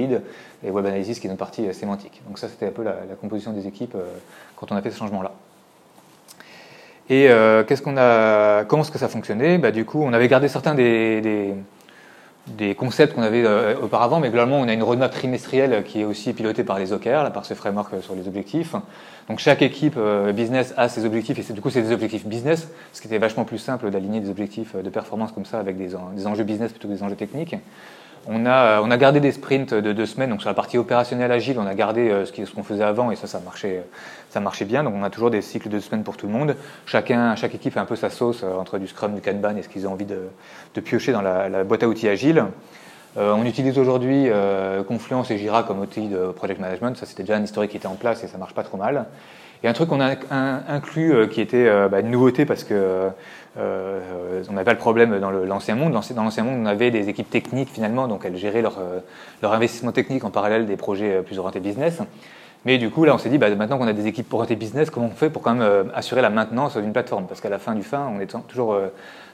et 0.63 0.71
web 0.71 0.85
analysis 0.85 1.19
qui 1.19 1.27
est 1.27 1.31
une 1.31 1.37
partie 1.37 1.73
sémantique. 1.73 2.21
Donc 2.27 2.39
ça, 2.39 2.47
c'était 2.47 2.67
un 2.67 2.71
peu 2.71 2.83
la, 2.83 2.93
composition 3.19 3.51
des 3.51 3.67
équipes 3.67 3.97
quand 4.55 4.71
on 4.71 4.75
a 4.77 4.81
fait 4.81 4.91
ce 4.91 4.99
changement-là. 4.99 5.33
Et 7.09 7.29
euh, 7.29 7.63
qu'est-ce 7.63 7.81
qu'on 7.81 7.97
a, 7.97 8.65
comment 8.65 8.81
est-ce 8.81 8.91
que 8.91 8.97
ça 8.97 9.07
fonctionnait? 9.07 9.57
Bah, 9.57 9.71
Du 9.71 9.85
coup, 9.85 10.01
on 10.01 10.13
avait 10.13 10.27
gardé 10.27 10.47
certains 10.47 10.73
des, 10.73 11.21
des, 11.21 11.53
des 12.47 12.73
concepts 12.73 13.13
qu'on 13.13 13.21
avait 13.21 13.45
euh, 13.45 13.75
auparavant, 13.79 14.19
mais 14.19 14.29
globalement, 14.29 14.59
on 14.59 14.67
a 14.67 14.73
une 14.73 14.81
roadmap 14.81 15.11
trimestrielle 15.11 15.83
qui 15.83 16.01
est 16.01 16.05
aussi 16.05 16.33
pilotée 16.33 16.63
par 16.63 16.79
les 16.79 16.93
OKR, 16.93 17.23
là, 17.23 17.29
par 17.29 17.45
ce 17.45 17.53
framework 17.53 17.93
euh, 17.93 18.01
sur 18.01 18.15
les 18.15 18.27
objectifs. 18.27 18.75
Donc 19.29 19.39
chaque 19.39 19.61
équipe 19.61 19.97
business 20.35 20.73
a 20.77 20.87
ses 20.87 21.03
objectifs, 21.03 21.49
et 21.49 21.53
du 21.53 21.59
coup, 21.59 21.71
c'est 21.71 21.81
des 21.81 21.91
objectifs 21.91 22.27
business, 22.27 22.67
ce 22.93 23.01
qui 23.01 23.07
était 23.07 23.17
vachement 23.17 23.43
plus 23.43 23.57
simple 23.57 23.89
d'aligner 23.89 24.19
des 24.19 24.29
objectifs 24.29 24.75
de 24.75 24.89
performance 24.89 25.31
comme 25.31 25.45
ça 25.45 25.59
avec 25.59 25.77
des 25.77 25.95
enjeux 26.27 26.43
business 26.43 26.71
plutôt 26.71 26.87
que 26.87 26.93
des 26.93 27.01
enjeux 27.01 27.15
techniques. 27.15 27.55
On 28.27 28.47
a, 28.47 28.81
on 28.81 28.89
a 28.89 28.97
gardé 28.97 29.19
des 29.19 29.31
sprints 29.31 29.73
de 29.75 29.93
deux 29.93 30.07
semaines, 30.07 30.31
donc 30.31 30.41
sur 30.41 30.49
la 30.49 30.55
partie 30.55 30.79
opérationnelle 30.79 31.31
agile, 31.31 31.59
on 31.59 31.67
a 31.67 31.75
gardé 31.75 32.09
euh, 32.09 32.25
ce 32.25 32.31
qu'on 32.51 32.63
faisait 32.63 32.83
avant 32.83 33.11
et 33.11 33.15
ça, 33.15 33.27
ça 33.27 33.39
marchait, 33.39 33.83
ça 34.31 34.39
marchait 34.39 34.65
bien. 34.65 34.83
Donc 34.83 34.95
on 34.97 35.03
a 35.03 35.11
toujours 35.11 35.29
des 35.29 35.43
cycles 35.43 35.67
de 35.67 35.73
deux 35.73 35.81
semaines 35.81 36.03
pour 36.03 36.17
tout 36.17 36.25
le 36.25 36.33
monde. 36.33 36.55
Chacun, 36.87 37.35
chaque 37.35 37.53
équipe 37.53 37.73
fait 37.73 37.79
un 37.79 37.85
peu 37.85 37.95
sa 37.95 38.09
sauce 38.09 38.41
euh, 38.43 38.55
entre 38.55 38.79
du 38.79 38.87
Scrum, 38.87 39.13
du 39.13 39.21
Kanban 39.21 39.55
et 39.57 39.61
ce 39.61 39.69
qu'ils 39.69 39.87
ont 39.87 39.91
envie 39.91 40.05
de, 40.05 40.29
de, 40.73 40.81
piocher 40.81 41.11
dans 41.11 41.21
la, 41.21 41.63
boîte 41.63 41.83
à 41.83 41.87
outils 41.87 42.07
agile. 42.07 42.45
Euh, 43.17 43.33
on 43.33 43.45
utilise 43.45 43.77
aujourd'hui 43.77 44.27
Confluence 44.87 45.29
et 45.29 45.37
Jira 45.37 45.63
comme 45.63 45.79
outil 45.79 46.07
de 46.07 46.31
project 46.31 46.59
management. 46.59 46.97
Ça, 46.97 47.05
c'était 47.05 47.23
déjà 47.23 47.35
un 47.35 47.43
historique 47.43 47.71
qui 47.71 47.77
était 47.77 47.87
en 47.87 47.95
place 47.95 48.23
et 48.23 48.27
ça 48.27 48.39
marche 48.39 48.55
pas 48.55 48.63
trop 48.63 48.77
mal. 48.77 49.05
Et 49.63 49.67
un 49.67 49.73
truc 49.73 49.89
qu'on 49.89 50.01
a 50.01 50.15
inclus 50.67 51.27
qui 51.29 51.41
était 51.41 51.69
bah, 51.89 51.99
une 52.01 52.11
nouveauté 52.11 52.45
parce 52.45 52.63
que 52.63 53.09
euh, 53.57 54.43
on 54.49 54.53
n'avait 54.53 54.65
pas 54.65 54.73
le 54.73 54.77
problème 54.77 55.19
dans 55.19 55.31
l'ancien 55.31 55.75
monde. 55.75 55.93
Dans 55.93 56.23
l'ancien 56.23 56.43
monde, 56.43 56.59
on 56.61 56.65
avait 56.65 56.91
des 56.91 57.09
équipes 57.09 57.29
techniques 57.29 57.69
finalement, 57.69 58.07
donc 58.07 58.25
elles 58.25 58.37
géraient 58.37 58.61
leur, 58.61 58.77
euh, 58.79 58.99
investissement 59.43 59.91
technique 59.91 60.23
en 60.23 60.29
parallèle 60.29 60.65
des 60.65 60.75
projets 60.75 61.15
euh, 61.17 61.21
plus 61.21 61.39
orientés 61.39 61.59
business. 61.59 62.01
Mais 62.65 62.77
du 62.77 62.89
coup, 62.89 63.05
là, 63.05 63.13
on 63.13 63.17
s'est 63.17 63.29
dit, 63.29 63.37
bah, 63.37 63.53
maintenant 63.53 63.77
qu'on 63.77 63.87
a 63.87 63.93
des 63.93 64.07
équipes 64.07 64.33
orientées 64.33 64.55
business, 64.55 64.89
comment 64.89 65.05
on 65.05 65.15
fait 65.15 65.29
pour 65.29 65.41
quand 65.43 65.53
même 65.53 65.91
assurer 65.93 66.21
la 66.21 66.31
maintenance 66.31 66.75
d'une 66.77 66.93
plateforme? 66.93 67.27
Parce 67.27 67.39
qu'à 67.39 67.49
la 67.49 67.59
fin 67.59 67.75
du 67.75 67.83
fin, 67.83 68.11
on 68.13 68.19
est 68.19 68.35
toujours 68.47 68.75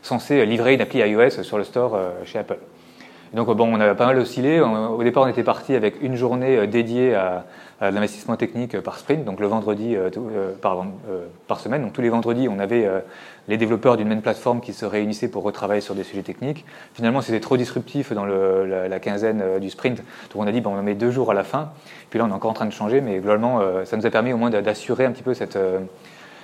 censé 0.02 0.46
livrer 0.46 0.74
une 0.74 0.82
appli 0.82 1.00
iOS 1.00 1.42
sur 1.44 1.58
le 1.58 1.64
store 1.64 1.98
chez 2.26 2.40
Apple. 2.40 2.58
Donc, 3.34 3.50
bon, 3.56 3.74
on 3.74 3.80
a 3.80 3.96
pas 3.96 4.06
mal 4.06 4.18
oscillé. 4.18 4.60
Au 4.60 5.02
départ, 5.04 5.24
on 5.24 5.28
était 5.28 5.44
parti 5.44 5.76
avec 5.76 6.02
une 6.02 6.16
journée 6.16 6.68
dédiée 6.68 7.16
à, 7.16 7.46
l'investissement 7.80 8.36
technique 8.36 8.80
par 8.82 9.00
sprint, 9.00 9.26
donc 9.26 9.40
le 9.40 9.48
vendredi 9.48 9.96
par, 10.62 10.86
par, 11.48 11.60
semaine. 11.60 11.82
Donc 11.82 11.94
tous 11.94 12.02
les 12.02 12.10
vendredis, 12.10 12.48
on 12.48 12.60
avait 12.60 12.88
les 13.48 13.58
développeurs 13.58 13.98
d'une 13.98 14.08
même 14.08 14.22
plateforme 14.22 14.62
qui 14.62 14.74
se 14.74 14.86
réunissaient 14.86 15.28
pour 15.28 15.44
retravailler 15.44 15.82
sur 15.82 15.96
des 15.96 16.04
sujets 16.04 16.24
techniques. 16.24 16.66
Finalement, 16.94 17.22
c'était 17.22 17.40
trop 17.40 17.58
disruptif 17.58 18.14
dans 18.14 18.26
la, 18.26 19.00
quinzaine 19.00 19.42
euh, 19.42 19.60
du 19.60 19.70
sprint. 19.70 19.98
Donc 19.98 20.44
on 20.44 20.48
a 20.48 20.52
dit, 20.52 20.62
bon, 20.62 20.76
on 20.76 20.80
en 20.80 20.84
met 20.84 20.94
deux 20.94 21.12
jours 21.12 21.32
à 21.32 21.34
la 21.34 21.44
fin. 21.44 21.72
Puis 22.10 22.20
là, 22.20 22.26
on 22.26 22.30
est 22.30 22.34
encore 22.34 22.52
en 22.52 22.56
train 22.56 22.66
de 22.66 22.72
changer, 22.72 23.02
mais 23.02 23.18
globalement, 23.20 23.60
euh, 23.60 23.86
ça 23.86 23.98
nous 23.98 24.06
a 24.06 24.10
permis 24.10 24.32
au 24.34 24.38
moins 24.38 24.50
d'assurer 24.50 25.06
un 25.06 25.12
petit 25.12 25.24
peu 25.24 25.34
cette, 25.34 25.56
euh, 25.56 25.80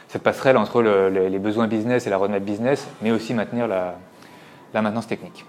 cette 0.07 0.24
passerelle 0.24 0.57
entre 0.57 0.81
les 0.81 1.40
besoins 1.40 1.68
business 1.68 2.07
et 2.07 2.10
la 2.10 2.18
roadmap 2.18 2.42
business, 2.42 2.88
mais 3.01 3.12
aussi 3.12 3.33
maintenir 3.33 3.68
la, 3.68 3.95
maintenance 4.74 5.07
technique. 5.07 5.45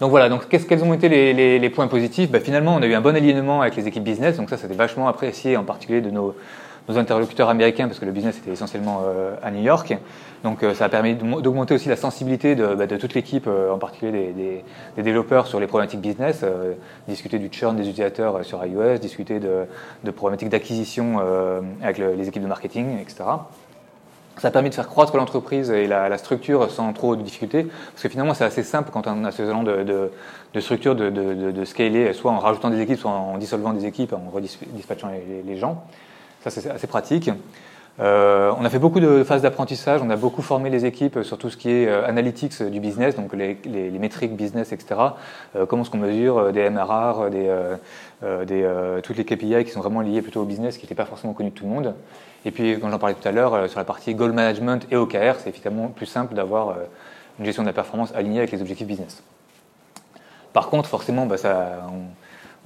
Donc 0.00 0.10
voilà, 0.10 0.28
donc 0.28 0.48
quels 0.48 0.84
ont 0.84 0.92
été 0.92 1.08
les, 1.08 1.70
points 1.70 1.86
positifs? 1.86 2.30
Ben, 2.30 2.40
Finalement, 2.40 2.74
on 2.74 2.82
a 2.82 2.86
eu 2.86 2.94
un 2.94 3.00
bon 3.00 3.16
alignement 3.16 3.62
avec 3.62 3.76
les 3.76 3.88
équipes 3.88 4.04
business, 4.04 4.36
donc 4.36 4.50
ça, 4.50 4.56
c'était 4.56 4.74
vachement 4.74 5.08
apprécié, 5.08 5.56
en 5.56 5.64
particulier 5.64 6.00
de 6.00 6.10
nos, 6.10 6.34
interlocuteurs 6.88 7.48
américains, 7.48 7.88
parce 7.88 7.98
que 7.98 8.04
le 8.04 8.12
business 8.12 8.38
était 8.38 8.52
essentiellement 8.52 9.02
à 9.42 9.50
New 9.50 9.62
York. 9.62 9.96
Donc 10.46 10.62
euh, 10.62 10.74
ça 10.74 10.84
a 10.84 10.88
permis 10.88 11.14
d'augmenter 11.14 11.74
aussi 11.74 11.88
la 11.88 11.96
sensibilité 11.96 12.54
de, 12.54 12.74
bah, 12.76 12.86
toute 12.86 13.14
l'équipe, 13.14 13.46
euh, 13.48 13.72
en 13.72 13.78
particulier 13.78 14.32
des, 14.96 15.02
développeurs 15.02 15.48
sur 15.48 15.58
les 15.58 15.66
problématiques 15.66 16.00
business, 16.00 16.42
euh, 16.44 16.74
discuter 17.08 17.40
du 17.40 17.48
churn 17.50 17.74
des 17.74 17.82
utilisateurs 17.82 18.44
sur 18.44 18.64
iOS, 18.64 18.98
discuter 18.98 19.40
de, 19.40 19.66
problématiques 20.12 20.50
d'acquisition 20.50 21.18
avec 21.82 21.98
les 21.98 22.28
équipes 22.28 22.42
de 22.42 22.48
marketing, 22.48 22.98
etc. 23.00 23.24
Ça 24.38 24.48
a 24.48 24.50
permis 24.50 24.68
de 24.68 24.74
faire 24.74 24.88
croître 24.88 25.16
l'entreprise 25.16 25.70
et 25.70 25.86
la, 25.86 26.18
structure 26.18 26.70
sans 26.70 26.92
trop 26.92 27.16
de 27.16 27.22
difficultés, 27.22 27.64
parce 27.64 28.02
que 28.02 28.08
finalement 28.08 28.34
c'est 28.34 28.44
assez 28.44 28.62
simple 28.62 28.90
quand 28.92 29.06
on 29.06 29.24
a 29.24 29.32
ce 29.32 29.46
genre 29.46 29.64
de, 29.64 30.10
structure 30.60 30.94
de, 30.94 31.64
scaler, 31.64 32.12
soit 32.12 32.32
en 32.32 32.38
rajoutant 32.38 32.70
des 32.70 32.80
équipes, 32.80 32.98
soit 32.98 33.10
en 33.10 33.38
dissolvant 33.38 33.72
des 33.72 33.86
équipes, 33.86 34.12
en 34.12 34.30
redispatchant 34.30 35.10
les 35.46 35.56
gens. 35.56 35.84
Ça 36.44 36.50
c'est 36.50 36.70
assez 36.70 36.86
pratique. 36.86 37.30
Euh, 37.98 38.52
on 38.58 38.64
a 38.64 38.70
fait 38.70 38.78
beaucoup 38.78 39.00
de 39.00 39.24
phases 39.24 39.42
d'apprentissage, 39.42 40.02
on 40.02 40.10
a 40.10 40.16
beaucoup 40.16 40.42
formé 40.42 40.68
les 40.68 40.84
équipes 40.84 41.20
sur 41.22 41.38
tout 41.38 41.48
ce 41.48 41.56
qui 41.56 41.70
est 41.70 41.88
euh, 41.88 42.06
analytics 42.06 42.62
du 42.62 42.78
business, 42.78 43.16
donc 43.16 43.32
les, 43.32 43.56
métriques 43.98 44.36
business, 44.36 44.72
etc. 44.72 45.00
Euh, 45.54 45.64
comment 45.64 45.82
est-ce 45.82 45.90
qu'on 45.90 45.98
mesure 45.98 46.52
des 46.52 46.68
MRR, 46.68 47.30
des, 47.30 49.00
toutes 49.02 49.16
les 49.16 49.24
KPI 49.24 49.64
qui 49.64 49.70
sont 49.70 49.80
vraiment 49.80 50.02
liées 50.02 50.20
plutôt 50.20 50.42
au 50.42 50.44
business, 50.44 50.76
qui 50.76 50.84
n'étaient 50.84 50.94
pas 50.94 51.06
forcément 51.06 51.32
connues 51.32 51.50
de 51.50 51.54
tout 51.54 51.64
le 51.64 51.70
monde. 51.70 51.94
Et 52.44 52.50
puis, 52.50 52.78
comme 52.78 52.90
j'en 52.90 52.98
parlais 52.98 53.14
tout 53.14 53.26
à 53.26 53.32
l'heure, 53.32 53.68
sur 53.68 53.78
la 53.78 53.84
partie 53.84 54.14
goal 54.14 54.32
management 54.32 54.86
et 54.90 54.96
OKR, 54.96 55.36
c'est 55.38 55.48
évidemment 55.48 55.88
plus 55.88 56.06
simple 56.06 56.34
d'avoir 56.34 56.76
une 57.38 57.44
gestion 57.44 57.62
de 57.62 57.68
la 57.68 57.72
performance 57.72 58.14
alignée 58.14 58.38
avec 58.38 58.52
les 58.52 58.60
objectifs 58.60 58.86
business. 58.86 59.22
Par 60.52 60.68
contre, 60.68 60.88
forcément, 60.88 61.26
bah, 61.26 61.36
ça, 61.36 61.82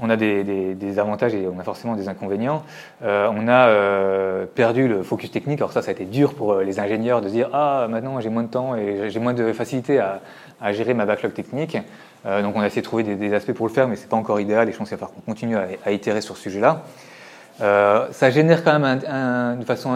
a 0.09 0.17
des, 0.17 0.99
avantages 0.99 1.35
et 1.35 1.47
on 1.47 1.59
a 1.59 1.63
forcément 1.63 1.95
des 1.95 2.09
inconvénients. 2.09 2.63
Euh, 3.03 3.29
on 3.35 3.49
a 3.49 3.69
euh, 3.69 4.47
perdu 4.47 4.89
le 4.89 5.03
focus 5.03 5.31
technique. 5.31 5.59
Alors 5.61 5.73
ça, 5.73 5.83
ça 5.83 5.91
a 5.91 5.93
été 5.93 6.05
dur 6.05 6.35
pour 6.35 6.53
euh, 6.53 6.65
les 6.65 6.81
ingénieurs 6.81 7.21
de 7.21 7.29
dire 7.29 7.51
ah 7.53 7.87
maintenant 7.91 8.21
j'ai 8.21 8.31
moins 8.31 8.45
de 8.45 8.49
temps 8.49 8.77
et 8.77 9.11
j'ai 9.11 9.21
moins 9.21 9.35
de 9.35 9.53
facilité 9.53 10.01
à, 10.01 10.21
gérer 10.73 10.95
ma 10.95 11.07
backlog 11.07 11.33
technique. 11.33 11.77
donc 12.25 12.55
on 12.55 12.61
a 12.61 12.67
essayé 12.67 12.83
de 12.83 12.87
trouver 12.87 13.03
des, 13.03 13.35
aspects 13.35 13.53
pour 13.53 13.67
le 13.67 13.73
faire, 13.73 13.89
mais 13.89 13.97
c'est 13.97 14.09
pas 14.09 14.17
encore 14.17 14.41
idéal 14.41 14.69
et 14.69 14.73
je 14.73 14.77
pense 14.77 14.89
qu'il 14.89 14.97
va 14.97 15.07
falloir 15.07 15.15
qu'on 15.15 15.33
continue 15.33 15.57
à, 15.57 15.91
itérer 15.91 16.21
sur 16.21 16.37
ce 16.37 16.43
sujet-là. 16.43 16.83
ça 17.59 18.31
génère 18.31 18.63
quand 18.63 18.79
même 18.79 19.01
une 19.59 19.65
façon 19.65 19.95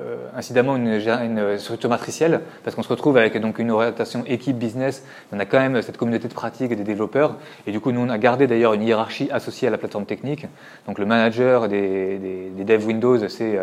ainsi 0.00 0.52
incidemment 0.52 0.76
une, 0.76 0.88
une, 0.88 1.58
structure 1.58 1.88
matricielle, 1.88 2.40
parce 2.64 2.74
qu'on 2.74 2.82
se 2.82 2.88
retrouve 2.88 3.16
avec 3.16 3.40
donc 3.40 3.58
une 3.58 3.70
orientation 3.70 4.24
équipe 4.26 4.58
business. 4.58 5.04
On 5.32 5.38
a 5.38 5.46
quand 5.46 5.58
même 5.58 5.80
cette 5.82 5.96
communauté 5.96 6.28
de 6.28 6.34
pratique 6.34 6.72
et 6.72 6.76
des 6.76 6.84
développeurs, 6.84 7.36
et 7.66 7.72
du 7.72 7.80
coup 7.80 7.92
nous 7.92 8.00
on 8.00 8.08
a 8.08 8.18
gardé 8.18 8.46
d'ailleurs 8.46 8.74
une 8.74 8.82
hiérarchie 8.82 9.28
associée 9.30 9.68
à 9.68 9.70
la 9.70 9.78
plateforme 9.78 10.04
technique. 10.04 10.46
Donc 10.86 10.98
le 10.98 11.06
manager 11.06 11.68
des, 11.68 12.18
des, 12.18 12.64
devs 12.64 12.86
Windows, 12.86 13.28
c'est 13.28 13.58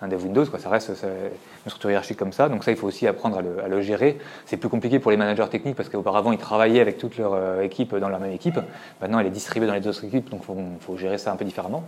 un, 0.00 0.08
dev 0.08 0.22
Windows, 0.22 0.46
quoi. 0.46 0.58
ça 0.60 0.68
reste 0.68 0.90
une 0.90 1.70
structure 1.70 1.90
hiérarchique 1.90 2.18
comme 2.18 2.32
ça. 2.32 2.48
Donc 2.48 2.62
ça 2.62 2.70
il 2.70 2.76
faut 2.76 2.86
aussi 2.86 3.06
apprendre 3.06 3.38
à 3.38 3.68
le, 3.68 3.80
gérer. 3.82 4.18
C'est 4.46 4.56
plus 4.56 4.68
compliqué 4.68 4.98
pour 5.00 5.10
les 5.10 5.16
managers 5.16 5.48
techniques 5.50 5.76
parce 5.76 5.88
qu'auparavant 5.88 6.32
ils 6.32 6.38
travaillaient 6.38 6.80
avec 6.80 6.98
toute 6.98 7.18
leur 7.18 7.60
équipe 7.62 7.94
dans 7.96 8.08
la 8.08 8.18
même 8.18 8.32
équipe. 8.32 8.60
Maintenant 9.00 9.18
elle 9.18 9.26
est 9.26 9.30
distribuée 9.30 9.66
dans 9.66 9.74
les 9.74 9.86
autres 9.86 10.04
équipes, 10.04 10.30
donc 10.30 10.42
il 10.48 10.80
faut 10.80 10.96
gérer 10.96 11.18
ça 11.18 11.32
un 11.32 11.36
peu 11.36 11.44
différemment. 11.44 11.84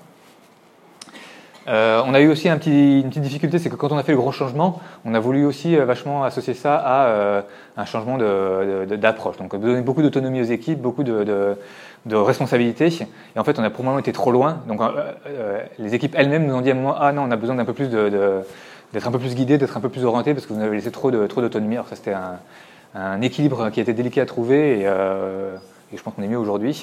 Euh, 1.68 2.02
on 2.06 2.14
a 2.14 2.20
eu 2.20 2.28
aussi 2.28 2.48
un 2.48 2.56
petit, 2.56 3.00
une 3.00 3.08
petite 3.08 3.22
difficulté, 3.22 3.58
c'est 3.58 3.68
que 3.68 3.76
quand 3.76 3.92
on 3.92 3.98
a 3.98 4.02
fait 4.02 4.12
le 4.12 4.18
gros 4.18 4.32
changement, 4.32 4.80
on 5.04 5.14
a 5.14 5.20
voulu 5.20 5.44
aussi 5.44 5.76
euh, 5.76 5.84
vachement 5.84 6.24
associer 6.24 6.54
ça 6.54 6.76
à 6.76 7.06
euh, 7.06 7.42
un 7.76 7.84
changement 7.84 8.16
d'approche. 8.18 9.36
De, 9.36 9.42
de, 9.42 9.48
Donc 9.48 9.60
donner 9.60 9.82
beaucoup 9.82 10.02
d'autonomie 10.02 10.40
aux 10.40 10.44
équipes, 10.44 10.80
beaucoup 10.80 11.02
de, 11.02 11.56
de, 12.06 12.16
responsabilités. 12.16 12.88
Et 13.36 13.38
en 13.38 13.44
fait, 13.44 13.58
on 13.58 13.62
a 13.62 13.70
probablement 13.70 13.98
été 13.98 14.12
trop 14.12 14.32
loin. 14.32 14.62
Donc 14.66 14.80
les 15.78 15.94
équipes 15.94 16.14
elles-mêmes 16.16 16.46
nous 16.46 16.54
ont 16.54 16.60
dit 16.60 16.70
à 16.70 16.72
un 16.72 16.76
moment, 16.76 16.96
ah 16.98 17.12
non, 17.12 17.22
on 17.22 17.30
a 17.30 17.36
besoin 17.36 17.56
d'un 17.56 17.64
peu 17.64 17.74
plus 17.74 17.88
de, 17.88 18.42
d'être 18.92 19.06
un 19.06 19.12
peu 19.12 19.18
plus 19.18 19.34
guidé, 19.34 19.58
d'être 19.58 19.76
un 19.76 19.80
peu 19.80 19.90
plus 19.90 20.04
orienté, 20.04 20.34
parce 20.34 20.46
que 20.46 20.52
vous 20.52 20.62
avez 20.62 20.76
laissé 20.76 20.90
trop 20.90 21.10
de 21.10 21.26
trop 21.26 21.40
d'autonomie. 21.42 21.76
Alors 21.76 21.88
ça, 21.88 21.96
c'était 21.96 22.14
un, 22.14 22.38
un, 22.94 23.20
équilibre 23.20 23.70
qui 23.70 23.80
était 23.80 23.92
délicat 23.92 24.22
à 24.22 24.26
trouver, 24.26 24.80
et, 24.80 24.82
et 24.82 25.96
je 25.96 26.02
pense 26.02 26.14
qu'on 26.14 26.22
est 26.22 26.28
mieux 26.28 26.38
aujourd'hui. 26.38 26.82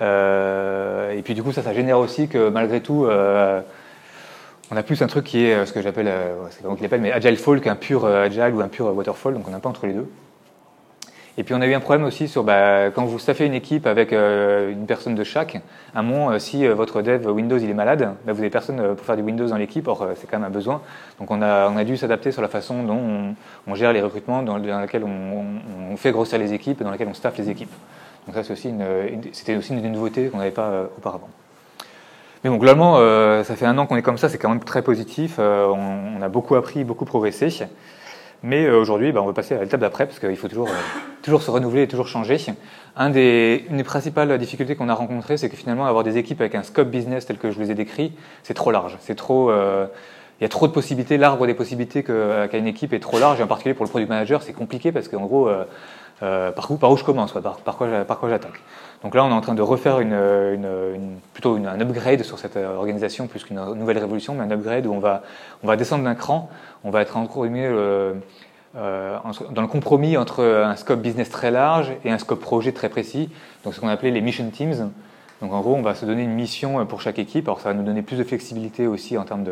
Euh, 0.00 1.12
et 1.12 1.22
puis 1.22 1.34
du 1.34 1.42
coup, 1.42 1.52
ça, 1.52 1.62
ça 1.62 1.72
génère 1.72 1.98
aussi 1.98 2.28
que 2.28 2.48
malgré 2.48 2.80
tout, 2.80 3.06
euh, 3.06 3.60
on 4.70 4.76
a 4.76 4.82
plus 4.82 5.02
un 5.02 5.06
truc 5.06 5.24
qui 5.24 5.46
est 5.46 5.54
euh, 5.54 5.66
ce 5.66 5.72
que 5.72 5.82
j'appelle, 5.82 6.10
c'est 6.50 6.62
pas 6.62 6.68
moi 6.68 6.76
qui 6.76 6.86
mais 6.98 7.12
Agile 7.12 7.36
Fall 7.36 7.60
qu'un 7.60 7.76
pur 7.76 8.04
Agile 8.06 8.54
ou 8.54 8.60
un 8.60 8.68
pur 8.68 8.86
Waterfall, 8.94 9.34
donc 9.34 9.48
on 9.48 9.50
n'a 9.50 9.60
pas 9.60 9.68
entre 9.68 9.86
les 9.86 9.94
deux. 9.94 10.08
Et 11.36 11.44
puis 11.44 11.54
on 11.54 11.60
a 11.60 11.68
eu 11.68 11.74
un 11.74 11.78
problème 11.78 12.04
aussi 12.04 12.26
sur 12.26 12.42
bah, 12.42 12.90
quand 12.90 13.04
vous 13.04 13.20
staffez 13.20 13.46
une 13.46 13.54
équipe 13.54 13.86
avec 13.86 14.10
une 14.10 14.86
personne 14.88 15.14
de 15.14 15.22
chaque, 15.22 15.60
un 15.94 16.02
moment, 16.02 16.36
si 16.40 16.66
votre 16.66 17.00
dev 17.00 17.28
Windows 17.28 17.58
il 17.58 17.70
est 17.70 17.74
malade, 17.74 18.14
bah, 18.26 18.32
vous 18.32 18.38
n'avez 18.38 18.50
personne 18.50 18.96
pour 18.96 19.06
faire 19.06 19.16
du 19.16 19.22
Windows 19.22 19.46
dans 19.46 19.56
l'équipe, 19.56 19.86
or 19.86 20.08
c'est 20.16 20.28
quand 20.28 20.38
même 20.40 20.48
un 20.48 20.52
besoin. 20.52 20.82
Donc 21.20 21.30
on 21.30 21.40
a, 21.40 21.84
dû 21.84 21.96
s'adapter 21.96 22.32
sur 22.32 22.42
la 22.42 22.48
façon 22.48 22.82
dont 22.82 23.36
on, 23.68 23.74
gère 23.76 23.92
les 23.92 24.02
recrutements, 24.02 24.42
dans, 24.42 24.58
dans 24.58 24.80
laquelle 24.80 25.04
on, 25.04 25.92
on, 25.92 25.96
fait 25.96 26.10
grossir 26.10 26.40
les 26.40 26.54
équipes 26.54 26.80
et 26.80 26.84
dans 26.84 26.90
laquelle 26.90 27.08
on 27.08 27.14
staffe 27.14 27.38
les 27.38 27.50
équipes. 27.50 27.70
Donc 28.28 28.44
ça, 28.44 28.52
aussi 28.52 28.70
c'était 29.32 29.56
aussi 29.56 29.72
une, 29.72 29.90
nouveauté 29.90 30.28
qu'on 30.28 30.36
n'avait 30.36 30.50
pas 30.50 30.68
euh, 30.68 30.86
auparavant. 30.98 31.30
Mais 32.44 32.50
bon, 32.50 32.56
globalement, 32.56 32.96
euh, 32.98 33.42
ça 33.42 33.56
fait 33.56 33.64
un 33.64 33.78
an 33.78 33.86
qu'on 33.86 33.96
est 33.96 34.02
comme 34.02 34.18
ça, 34.18 34.28
c'est 34.28 34.36
quand 34.36 34.50
même 34.50 34.62
très 34.62 34.82
positif. 34.82 35.36
Euh, 35.38 35.66
on, 35.66 36.20
a 36.20 36.28
beaucoup 36.28 36.54
appris, 36.54 36.84
beaucoup 36.84 37.06
progressé. 37.06 37.48
Mais 38.42 38.68
aujourd'hui, 38.68 39.12
bah, 39.12 39.22
on 39.22 39.26
va 39.26 39.32
passer 39.32 39.54
à 39.54 39.62
l'étape 39.62 39.80
d'après, 39.80 40.06
parce 40.06 40.18
qu'il 40.18 40.36
faut 40.36 40.46
toujours, 40.46 40.68
toujours 41.22 41.42
se 41.42 41.50
renouveler 41.50 41.84
et 41.84 41.88
toujours 41.88 42.06
changer. 42.06 42.36
Une 42.98 43.12
des 43.12 43.84
principales 43.84 44.36
difficultés 44.36 44.76
qu'on 44.76 44.90
a 44.90 44.94
rencontrées, 44.94 45.38
c'est 45.38 45.48
que 45.48 45.56
finalement, 45.56 45.86
avoir 45.86 46.04
des 46.04 46.18
équipes 46.18 46.42
avec 46.42 46.54
un 46.54 46.62
scope 46.62 46.88
business 46.88 47.24
tel 47.24 47.38
que 47.38 47.50
je 47.50 47.58
vous 47.58 47.70
ai 47.70 47.74
décrit, 47.74 48.12
c'est 48.42 48.54
trop 48.54 48.70
large. 48.70 48.98
C'est 49.00 49.16
trop, 49.16 49.50
il 49.50 50.42
y 50.42 50.44
a 50.44 50.48
trop 50.48 50.68
de 50.68 50.72
possibilités. 50.72 51.16
L'arbre 51.16 51.46
des 51.46 51.54
possibilités 51.54 52.04
qu'a 52.04 52.56
une 52.56 52.68
équipe 52.68 52.92
est 52.92 53.00
trop 53.00 53.18
large, 53.18 53.40
et 53.40 53.42
en 53.42 53.48
particulier 53.48 53.74
pour 53.74 53.86
le 53.86 53.90
product 53.90 54.10
manager, 54.10 54.42
c'est 54.42 54.52
compliqué 54.52 54.92
parce 54.92 55.08
qu'en 55.08 55.24
gros, 55.24 55.48
euh, 56.22 56.50
par, 56.52 56.70
où, 56.70 56.76
par 56.76 56.90
où 56.90 56.96
je 56.96 57.04
commence, 57.04 57.32
par, 57.32 57.56
par, 57.56 57.76
quoi, 57.76 57.86
par 58.06 58.18
quoi 58.18 58.28
j'attaque. 58.28 58.60
Donc 59.02 59.14
là, 59.14 59.24
on 59.24 59.30
est 59.30 59.34
en 59.34 59.40
train 59.40 59.54
de 59.54 59.62
refaire 59.62 60.00
une, 60.00 60.16
plutôt 61.32 61.54
un 61.54 61.80
upgrade 61.80 62.22
sur 62.22 62.38
cette 62.38 62.56
euh, 62.56 62.76
organisation 62.76 63.28
plus 63.28 63.44
qu'une 63.44 63.60
nouvelle 63.74 63.98
révolution, 63.98 64.34
mais 64.34 64.42
un 64.42 64.50
upgrade 64.50 64.86
où 64.86 64.92
on 64.92 64.98
va, 64.98 65.22
on 65.62 65.66
va 65.66 65.76
descendre 65.76 66.04
d'un 66.04 66.16
cran, 66.16 66.50
on 66.84 66.90
va 66.90 67.02
être 67.02 67.16
entre 67.16 67.46
euh, 67.46 68.14
euh, 68.76 69.18
dans 69.50 69.62
le 69.62 69.68
compromis 69.68 70.16
entre 70.16 70.44
un 70.44 70.74
scope 70.74 71.00
business 71.00 71.30
très 71.30 71.50
large 71.50 71.92
et 72.04 72.10
un 72.10 72.18
scope 72.18 72.40
projet 72.40 72.72
très 72.72 72.88
précis, 72.88 73.30
donc 73.64 73.74
ce 73.74 73.80
qu'on 73.80 73.88
appelait 73.88 74.10
les 74.10 74.20
mission 74.20 74.48
teams. 74.50 74.90
Donc 75.40 75.52
en 75.52 75.60
gros, 75.60 75.76
on 75.76 75.82
va 75.82 75.94
se 75.94 76.04
donner 76.04 76.24
une 76.24 76.34
mission 76.34 76.84
pour 76.84 77.00
chaque 77.00 77.20
équipe. 77.20 77.46
Alors 77.46 77.60
ça 77.60 77.68
va 77.68 77.74
nous 77.74 77.84
donner 77.84 78.02
plus 78.02 78.16
de 78.16 78.24
flexibilité 78.24 78.88
aussi 78.88 79.16
en 79.16 79.22
termes 79.22 79.44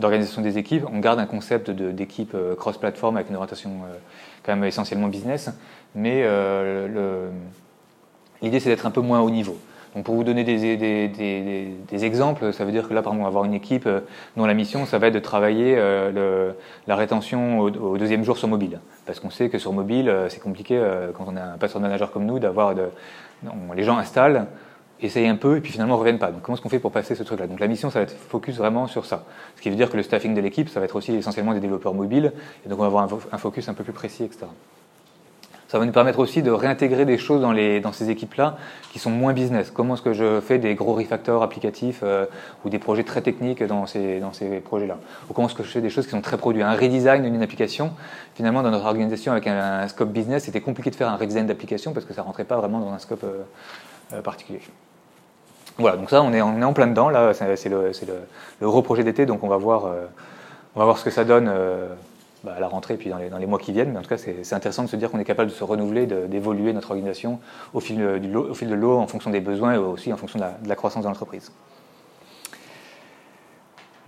d'organisation 0.00 0.40
des 0.40 0.56
équipes. 0.56 0.86
On 0.90 0.98
garde 0.98 1.20
un 1.20 1.26
concept 1.26 1.70
d'équipe 1.70 2.34
cross-platform 2.56 3.16
avec 3.16 3.28
une 3.28 3.36
orientation 3.36 3.70
quand 4.44 4.54
même 4.54 4.64
essentiellement 4.64 5.08
business, 5.08 5.50
mais 5.94 6.22
euh, 6.24 7.30
l'idée 8.42 8.60
c'est 8.60 8.68
d'être 8.68 8.86
un 8.86 8.90
peu 8.90 9.00
moins 9.00 9.20
haut 9.20 9.30
niveau. 9.30 9.56
Donc 9.94 10.04
pour 10.04 10.16
vous 10.16 10.24
donner 10.24 10.42
des, 10.42 10.76
des, 10.76 11.08
des, 11.08 11.68
des, 11.88 12.04
exemples, 12.04 12.52
ça 12.52 12.64
veut 12.64 12.72
dire 12.72 12.88
que 12.88 12.94
là, 12.94 13.00
par 13.00 13.12
exemple, 13.12 13.20
on 13.20 13.24
va 13.24 13.28
avoir 13.28 13.44
une 13.44 13.54
équipe 13.54 13.86
euh, 13.86 14.00
dont 14.36 14.44
la 14.44 14.54
mission, 14.54 14.86
ça 14.86 14.98
va 14.98 15.06
être 15.06 15.14
de 15.14 15.20
travailler 15.20 15.76
euh, 15.78 16.10
le, 16.10 16.54
la 16.88 16.96
rétention 16.96 17.60
au, 17.60 17.96
deuxième 17.96 18.24
jour 18.24 18.36
sur 18.36 18.48
mobile. 18.48 18.80
Parce 19.06 19.20
qu'on 19.20 19.30
sait 19.30 19.48
que 19.50 19.58
sur 19.58 19.72
mobile, 19.72 20.12
c'est 20.30 20.40
compliqué, 20.40 20.82
quand 21.16 21.26
on 21.28 21.36
a 21.36 21.42
un 21.42 21.58
password 21.58 21.82
manager 21.82 22.10
comme 22.10 22.26
nous, 22.26 22.40
d'avoir 22.40 22.74
les 23.76 23.84
gens 23.84 23.96
installent, 23.96 24.46
essayent 25.04 25.28
un 25.28 25.36
peu 25.36 25.56
et 25.56 25.60
puis 25.60 25.72
finalement 25.72 25.96
reviennent 25.96 26.18
pas. 26.18 26.30
Donc 26.30 26.42
comment 26.42 26.56
est-ce 26.56 26.62
qu'on 26.62 26.68
fait 26.68 26.78
pour 26.78 26.92
passer 26.92 27.14
ce 27.14 27.22
truc-là? 27.22 27.46
Donc 27.46 27.60
la 27.60 27.68
mission, 27.68 27.90
ça 27.90 28.00
va 28.00 28.04
être 28.04 28.16
focus 28.16 28.56
vraiment 28.56 28.86
sur 28.86 29.04
ça. 29.04 29.24
Ce 29.56 29.62
qui 29.62 29.70
veut 29.70 29.76
dire 29.76 29.90
que 29.90 29.96
le 29.96 30.02
staffing 30.02 30.34
de 30.34 30.40
l'équipe, 30.40 30.68
ça 30.68 30.80
va 30.80 30.86
être 30.86 30.96
aussi 30.96 31.14
essentiellement 31.14 31.54
des 31.54 31.60
développeurs 31.60 31.94
mobiles, 31.94 32.32
et 32.64 32.68
donc 32.68 32.78
on 32.78 32.82
va 32.82 32.86
avoir 32.86 33.08
un, 33.32 33.38
focus 33.38 33.68
un 33.68 33.74
peu 33.74 33.84
plus 33.84 33.92
précis, 33.92 34.24
etc. 34.24 34.46
Ça 35.68 35.80
va 35.80 35.86
nous 35.86 35.92
permettre 35.92 36.20
aussi 36.20 36.40
de 36.40 36.52
réintégrer 36.52 37.04
des 37.04 37.18
choses 37.18 37.40
dans, 37.40 37.50
les, 37.50 37.80
dans 37.80 37.90
ces 37.90 38.08
équipes-là 38.08 38.58
qui 38.92 39.00
sont 39.00 39.10
moins 39.10 39.32
business. 39.32 39.72
Comment 39.72 39.94
est-ce 39.94 40.02
que 40.02 40.12
je 40.12 40.40
fais 40.40 40.58
des 40.58 40.76
gros 40.76 40.94
refactors 40.94 41.42
applicatifs 41.42 42.00
euh, 42.04 42.26
ou 42.64 42.68
des 42.68 42.78
projets 42.78 43.02
très 43.02 43.22
techniques 43.22 43.60
dans 43.64 43.86
ces, 43.86 44.20
dans 44.20 44.32
ces 44.32 44.60
projets-là? 44.60 44.98
Ou 45.28 45.32
comment 45.32 45.48
est-ce 45.48 45.56
que 45.56 45.64
je 45.64 45.70
fais 45.70 45.80
des 45.80 45.90
choses 45.90 46.04
qui 46.04 46.12
sont 46.12 46.20
très 46.20 46.36
produits? 46.36 46.62
Un 46.62 46.76
redesign 46.76 47.24
d'une 47.24 47.42
application, 47.42 47.90
finalement, 48.36 48.62
dans 48.62 48.70
notre 48.70 48.86
organisation 48.86 49.32
avec 49.32 49.48
un, 49.48 49.88
scope 49.88 50.12
business, 50.12 50.44
c'était 50.44 50.60
compliqué 50.60 50.90
de 50.90 50.96
faire 50.96 51.08
un 51.08 51.16
redesign 51.16 51.46
d'application 51.46 51.92
parce 51.92 52.06
que 52.06 52.14
ça 52.14 52.22
rentrait 52.22 52.44
pas 52.44 52.56
vraiment 52.56 52.78
dans 52.78 52.92
un 52.92 52.98
scope 53.00 53.24
euh, 53.24 53.42
euh, 54.12 54.22
particulier. 54.22 54.60
Voilà, 55.78 55.96
donc 55.96 56.10
ça, 56.10 56.22
on 56.22 56.32
est, 56.32 56.40
en 56.40 56.72
plein 56.72 56.86
dedans. 56.86 57.08
Là, 57.08 57.34
c'est 57.34 57.68
le, 57.68 57.88
le, 57.88 57.92
le, 58.60 58.66
gros 58.66 58.82
projet 58.82 59.02
d'été, 59.02 59.26
donc 59.26 59.42
on 59.42 59.48
va 59.48 59.56
voir, 59.56 59.86
euh, 59.86 60.06
on 60.76 60.78
va 60.78 60.84
voir 60.84 60.98
ce 60.98 61.04
que 61.04 61.10
ça 61.10 61.24
donne 61.24 61.48
euh, 61.48 61.88
bah, 62.44 62.54
à 62.56 62.60
la 62.60 62.68
rentrée, 62.68 62.96
puis 62.96 63.10
dans 63.10 63.18
les, 63.18 63.28
dans 63.28 63.38
les, 63.38 63.46
mois 63.46 63.58
qui 63.58 63.72
viennent. 63.72 63.90
Mais 63.90 63.98
en 63.98 64.02
tout 64.02 64.08
cas, 64.08 64.18
c'est 64.18 64.52
intéressant 64.52 64.84
de 64.84 64.88
se 64.88 64.96
dire 64.96 65.10
qu'on 65.10 65.18
est 65.18 65.24
capable 65.24 65.50
de 65.50 65.54
se 65.54 65.64
renouveler, 65.64 66.06
d'évoluer 66.06 66.72
notre 66.72 66.92
organisation 66.92 67.40
au 67.72 67.80
fil, 67.80 68.20
du 68.20 68.36
au 68.36 68.54
fil 68.54 68.68
de 68.68 68.74
l'eau, 68.74 68.98
en 68.98 69.08
fonction 69.08 69.30
des 69.30 69.40
besoins 69.40 69.74
et 69.74 69.78
aussi 69.78 70.12
en 70.12 70.16
fonction 70.16 70.38
de 70.38 70.44
la, 70.44 70.52
de 70.62 70.68
la 70.68 70.76
croissance 70.76 71.02
de 71.02 71.08
l'entreprise. 71.08 71.50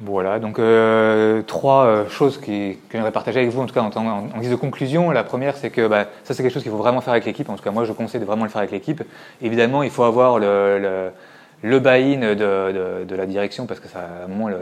Voilà, 0.01 0.39
donc 0.39 0.59
euh, 0.59 1.41
trois 1.43 1.87
euh, 1.87 2.09
choses 2.11 2.39
qui, 2.39 2.77
que 2.91 2.93
j'aimerais 2.93 3.13
partager 3.13 3.41
avec 3.41 3.51
vous, 3.51 3.63
en 3.63 3.67
tout 3.67 3.73
cas 3.73 3.81
en, 3.81 3.91
en, 3.97 4.29
en 4.35 4.39
guise 4.39 4.51
de 4.51 4.57
conclusion. 4.57 5.11
La 5.11 5.25
première, 5.25 5.57
c'est 5.57 5.71
que 5.71 5.89
bah, 5.89 6.05
ça, 6.23 6.35
c'est 6.35 6.43
quelque 6.43 6.53
chose 6.53 6.63
qu'il 6.63 6.71
faut 6.71 6.77
vraiment 6.77 7.01
faire 7.01 7.15
avec 7.15 7.25
l'équipe. 7.25 7.49
En 7.49 7.57
tout 7.57 7.63
cas, 7.63 7.71
moi, 7.71 7.85
je 7.87 7.93
conseille 7.93 8.21
de 8.21 8.27
vraiment 8.27 8.45
le 8.45 8.51
faire 8.51 8.59
avec 8.59 8.73
l'équipe. 8.73 9.03
Évidemment, 9.41 9.83
il 9.83 9.91
faut 9.91 10.05
avoir 10.05 10.39
le, 10.39 10.79
le 10.79 11.11
le 11.63 11.79
buy-in 11.79 12.35
de, 12.35 13.05
de, 13.05 13.17
la 13.17 13.27
direction, 13.27 13.67
parce 13.67 13.81
que 13.81 13.89
ça, 13.89 14.01
à 14.01 14.25
un 14.25 14.29
moment, 14.29 14.55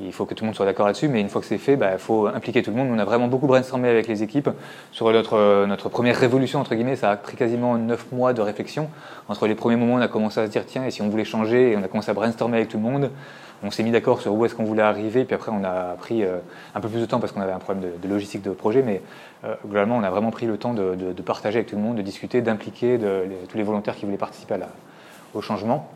il 0.00 0.12
faut 0.12 0.24
que 0.24 0.34
tout 0.34 0.44
le 0.44 0.46
monde 0.46 0.56
soit 0.56 0.66
d'accord 0.66 0.86
là-dessus, 0.86 1.08
mais 1.08 1.20
une 1.20 1.28
fois 1.28 1.40
que 1.40 1.46
c'est 1.46 1.58
fait, 1.58 1.76
bah, 1.76 1.90
il 1.92 1.98
faut 1.98 2.26
impliquer 2.26 2.62
tout 2.62 2.70
le 2.70 2.76
monde. 2.76 2.88
On 2.90 2.98
a 2.98 3.04
vraiment 3.04 3.28
beaucoup 3.28 3.46
brainstormé 3.46 3.88
avec 3.88 4.08
les 4.08 4.22
équipes 4.22 4.50
sur 4.92 5.10
notre, 5.12 5.66
notre 5.66 5.88
première 5.88 6.16
révolution, 6.16 6.60
entre 6.60 6.74
guillemets. 6.74 6.96
Ça 6.96 7.10
a 7.10 7.16
pris 7.16 7.36
quasiment 7.36 7.76
neuf 7.76 8.10
mois 8.12 8.32
de 8.32 8.40
réflexion. 8.40 8.88
Entre 9.28 9.46
les 9.46 9.54
premiers 9.54 9.76
moments, 9.76 9.94
on 9.94 10.00
a 10.00 10.08
commencé 10.08 10.40
à 10.40 10.46
se 10.46 10.50
dire, 10.50 10.64
tiens, 10.66 10.84
et 10.84 10.90
si 10.90 11.02
on 11.02 11.08
voulait 11.08 11.24
changer, 11.24 11.72
et 11.72 11.76
on 11.76 11.82
a 11.82 11.88
commencé 11.88 12.10
à 12.10 12.14
brainstormer 12.14 12.58
avec 12.58 12.68
tout 12.68 12.78
le 12.78 12.82
monde. 12.82 13.10
On 13.62 13.70
s'est 13.70 13.82
mis 13.82 13.90
d'accord 13.90 14.22
sur 14.22 14.32
où 14.32 14.46
est-ce 14.46 14.54
qu'on 14.54 14.64
voulait 14.64 14.82
arriver, 14.82 15.24
puis 15.26 15.34
après, 15.34 15.52
on 15.52 15.62
a 15.64 15.94
pris 15.98 16.24
euh, 16.24 16.38
un 16.74 16.80
peu 16.80 16.88
plus 16.88 17.00
de 17.00 17.04
temps 17.04 17.20
parce 17.20 17.32
qu'on 17.32 17.42
avait 17.42 17.52
un 17.52 17.58
problème 17.58 17.90
de, 18.02 18.08
logistique 18.08 18.40
de 18.40 18.52
projet, 18.52 18.82
mais 18.82 19.02
euh, 19.44 19.54
globalement, 19.66 19.98
on 19.98 20.02
a 20.02 20.08
vraiment 20.08 20.30
pris 20.30 20.46
le 20.46 20.56
temps 20.56 20.72
de, 20.72 20.94
de, 20.94 21.22
partager 21.22 21.58
avec 21.58 21.68
tout 21.68 21.76
le 21.76 21.82
monde, 21.82 21.96
de 21.96 22.02
discuter, 22.02 22.40
d'impliquer 22.40 22.98
tous 23.50 23.58
les 23.58 23.62
volontaires 23.62 23.96
qui 23.96 24.06
voulaient 24.06 24.16
participer 24.16 24.54
à 24.54 24.60
au 25.34 25.40
changement. 25.40 25.88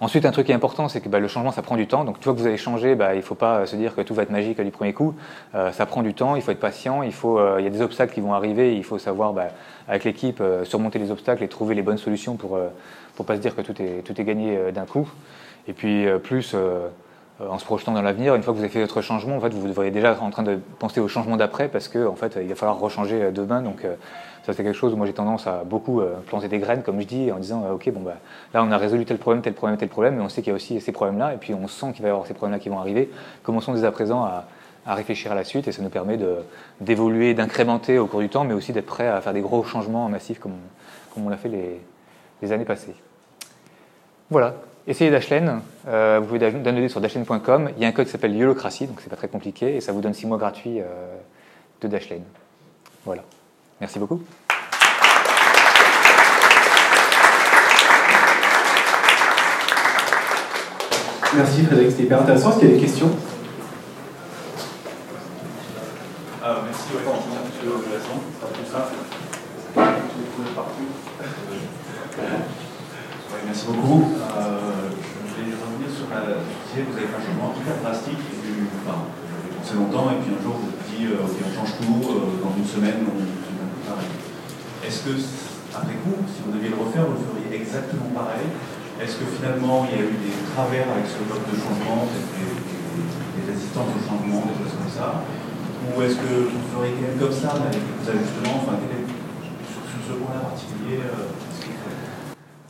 Ensuite, 0.00 0.26
un 0.26 0.32
truc 0.32 0.46
qui 0.46 0.52
est 0.52 0.54
important, 0.54 0.88
c'est 0.88 1.00
que 1.00 1.08
bah, 1.08 1.20
le 1.20 1.28
changement, 1.28 1.52
ça 1.52 1.62
prend 1.62 1.76
du 1.76 1.86
temps. 1.86 2.04
Donc, 2.04 2.18
tu 2.18 2.24
vois 2.24 2.34
que 2.34 2.40
vous 2.40 2.46
allez 2.46 2.56
changer, 2.56 2.94
bah, 2.94 3.14
il 3.14 3.18
ne 3.18 3.22
faut 3.22 3.34
pas 3.34 3.64
se 3.66 3.76
dire 3.76 3.94
que 3.94 4.00
tout 4.00 4.14
va 4.14 4.22
être 4.22 4.30
magique 4.30 4.60
du 4.60 4.70
premier 4.70 4.92
coup. 4.92 5.14
Euh, 5.54 5.72
ça 5.72 5.86
prend 5.86 6.02
du 6.02 6.14
temps, 6.14 6.36
il 6.36 6.42
faut 6.42 6.50
être 6.50 6.60
patient, 6.60 7.02
euh, 7.02 7.56
il 7.58 7.64
y 7.64 7.66
a 7.66 7.70
des 7.70 7.80
obstacles 7.80 8.12
qui 8.12 8.20
vont 8.20 8.34
arriver, 8.34 8.76
il 8.76 8.84
faut 8.84 8.98
savoir, 8.98 9.32
bah, 9.32 9.48
avec 9.88 10.04
l'équipe, 10.04 10.40
euh, 10.40 10.64
surmonter 10.64 10.98
les 10.98 11.10
obstacles 11.10 11.42
et 11.44 11.48
trouver 11.48 11.74
les 11.74 11.82
bonnes 11.82 11.98
solutions 11.98 12.36
pour 12.36 12.56
ne 12.56 12.62
euh, 12.62 13.24
pas 13.24 13.36
se 13.36 13.40
dire 13.40 13.54
que 13.54 13.60
tout 13.60 13.80
est, 13.80 14.02
tout 14.04 14.20
est 14.20 14.24
gagné 14.24 14.72
d'un 14.72 14.84
coup. 14.84 15.08
Et 15.68 15.72
puis, 15.72 16.06
plus 16.22 16.54
en 17.40 17.58
se 17.58 17.64
projetant 17.64 17.92
dans 17.92 18.02
l'avenir, 18.02 18.34
une 18.34 18.42
fois 18.42 18.52
que 18.52 18.58
vous 18.58 18.64
avez 18.64 18.72
fait 18.72 18.82
votre 18.82 19.00
changement, 19.00 19.36
en 19.36 19.40
fait, 19.40 19.54
vous 19.54 19.66
devriez 19.66 19.90
déjà 19.90 20.12
être 20.12 20.22
en 20.22 20.30
train 20.30 20.42
de 20.42 20.58
penser 20.78 21.00
au 21.00 21.08
changement 21.08 21.36
d'après 21.36 21.68
parce 21.68 21.88
que 21.88 22.06
en 22.06 22.16
fait, 22.16 22.38
il 22.40 22.48
va 22.48 22.54
falloir 22.54 22.78
rechanger 22.78 23.30
demain. 23.32 23.62
Donc, 23.62 23.86
ça, 24.44 24.52
c'est 24.52 24.62
quelque 24.62 24.76
chose 24.76 24.92
où 24.92 24.96
moi 24.96 25.06
j'ai 25.06 25.14
tendance 25.14 25.46
à 25.46 25.64
beaucoup 25.64 26.00
euh, 26.00 26.16
planter 26.26 26.48
des 26.48 26.58
graines, 26.58 26.82
comme 26.82 27.00
je 27.00 27.06
dis, 27.06 27.32
en 27.32 27.38
disant 27.38 27.64
euh, 27.64 27.72
Ok, 27.72 27.88
bon, 27.90 28.00
bah, 28.00 28.16
là 28.52 28.62
on 28.62 28.70
a 28.70 28.76
résolu 28.76 29.06
tel 29.06 29.16
problème, 29.16 29.42
tel 29.42 29.54
problème, 29.54 29.78
tel 29.78 29.88
problème, 29.88 30.16
mais 30.16 30.22
on 30.22 30.28
sait 30.28 30.42
qu'il 30.42 30.50
y 30.50 30.52
a 30.52 30.54
aussi 30.54 30.82
ces 30.82 30.92
problèmes-là, 30.92 31.32
et 31.32 31.38
puis 31.38 31.54
on 31.54 31.66
sent 31.66 31.92
qu'il 31.94 32.02
va 32.02 32.08
y 32.08 32.10
avoir 32.10 32.26
ces 32.26 32.34
problèmes-là 32.34 32.58
qui 32.58 32.68
vont 32.68 32.78
arriver. 32.78 33.10
Commençons 33.42 33.72
dès 33.72 33.84
à 33.84 33.90
présent 33.90 34.22
à, 34.22 34.44
réfléchir 34.86 35.32
à 35.32 35.34
la 35.34 35.44
suite, 35.44 35.66
et 35.66 35.72
ça 35.72 35.80
nous 35.80 35.88
permet 35.88 36.18
d'évoluer, 36.82 37.32
d'incrémenter 37.32 37.98
au 37.98 38.06
cours 38.06 38.20
du 38.20 38.28
temps, 38.28 38.44
mais 38.44 38.52
aussi 38.52 38.74
d'être 38.74 38.84
prêt 38.84 39.08
à 39.08 39.18
faire 39.22 39.32
des 39.32 39.40
gros 39.40 39.64
changements 39.64 40.10
massifs 40.10 40.38
comme 40.38 40.52
on, 40.52 41.14
comme 41.14 41.26
on 41.26 41.30
l'a 41.30 41.38
fait 41.38 41.48
les, 42.42 42.52
années 42.52 42.66
passées. 42.66 42.94
Voilà, 44.28 44.56
essayez 44.86 45.10
Dashlane. 45.10 45.62
Euh, 45.88 46.18
vous 46.20 46.26
pouvez 46.26 46.38
downloader 46.38 46.90
sur 46.90 47.00
dashlane.com. 47.00 47.70
Il 47.78 47.82
y 47.82 47.86
a 47.86 47.88
un 47.88 47.92
code 47.92 48.04
qui 48.04 48.12
s'appelle 48.12 48.36
Yolocracy, 48.36 48.86
donc 48.86 49.00
c'est 49.00 49.08
pas 49.08 49.16
très 49.16 49.28
compliqué, 49.28 49.76
et 49.76 49.80
ça 49.80 49.92
vous 49.92 50.02
donne 50.02 50.12
6 50.12 50.26
mois 50.26 50.36
gratuits 50.36 50.80
de 51.80 51.88
Dashlane. 51.88 52.24
Voilà. 53.06 53.22
Merci 53.80 53.98
beaucoup. 53.98 54.22
Merci 61.36 61.64
Frédéric, 61.64 61.90
c'était 61.90 62.04
hyper 62.04 62.22
intéressant. 62.22 62.50
Est-ce 62.50 62.58
qu'il 62.60 62.68
y 62.68 62.72
a 62.72 62.74
des 62.76 62.80
questions? 62.80 63.10
Ah, 66.40 66.62
Merci, 66.64 66.94
ouais, 66.94 67.02
monsieur 67.02 67.72
Lasson, 67.90 68.20
ça 68.40 68.46
tout 68.54 68.70
ça. 68.70 68.88
merci 73.46 73.66
beaucoup. 73.66 74.12
Euh, 74.14 74.90
je 75.26 75.42
vais 75.42 75.56
revenir 75.58 75.90
sur 75.90 76.06
la. 76.14 76.20
Vous 76.22 76.90
vous 76.90 76.98
avez 76.98 77.06
fait 77.06 77.16
un 77.18 77.24
changement 77.26 77.54
très 77.58 77.82
drastique. 77.82 78.18
Du, 78.42 78.66
enfin, 78.86 78.98
j'avais 79.42 79.58
pensé 79.58 79.74
longtemps, 79.74 80.10
et 80.14 80.22
puis 80.22 80.30
un 80.38 80.42
jour, 80.42 80.54
vous 80.62 80.70
avez 80.70 80.86
dit 80.86 81.06
euh, 81.10 81.24
Ok, 81.26 81.34
on 81.42 81.50
change 81.50 81.72
tout, 81.82 81.98
euh, 82.14 82.44
dans 82.44 82.54
une 82.54 82.66
semaine, 82.66 83.06
on 83.10 83.43
Est-ce 84.84 85.00
que, 85.04 85.14
après 85.74 85.96
coup, 86.04 86.16
si 86.28 86.44
vous 86.44 86.52
deviez 86.52 86.70
le 86.70 86.76
refaire, 86.76 87.04
vous 87.08 87.16
le 87.16 87.24
feriez 87.24 87.60
exactement 87.60 88.12
pareil? 88.14 88.48
Est-ce 89.00 89.16
que 89.16 89.26
finalement, 89.26 89.86
il 89.90 89.96
y 89.96 90.00
a 90.00 90.06
eu 90.06 90.16
des 90.20 90.36
travers 90.54 90.86
avec 90.92 91.08
ce 91.08 91.18
mode 91.26 91.42
de 91.48 91.56
changement, 91.56 92.06
des, 92.12 92.22
des, 92.36 92.52
des 92.52 93.44
résistances 93.48 93.90
au 93.90 94.02
changement, 94.04 94.44
des 94.46 94.56
choses 94.60 94.76
comme 94.76 94.92
ça? 94.92 95.24
Ou 95.84 96.00
est-ce 96.00 96.16
que 96.16 96.48
vous 96.48 96.58
le 96.60 96.68
feriez 96.72 96.92
quand 96.94 97.08
même 97.08 97.18
comme 97.18 97.36
ça, 97.36 97.58
avec 97.58 97.80
des 97.80 98.06
ajustements? 98.06 98.62
Enfin, 98.62 98.76
sur, 98.80 99.82
ce 99.82 100.12
point-là 100.20 100.40
particulier 100.40 101.00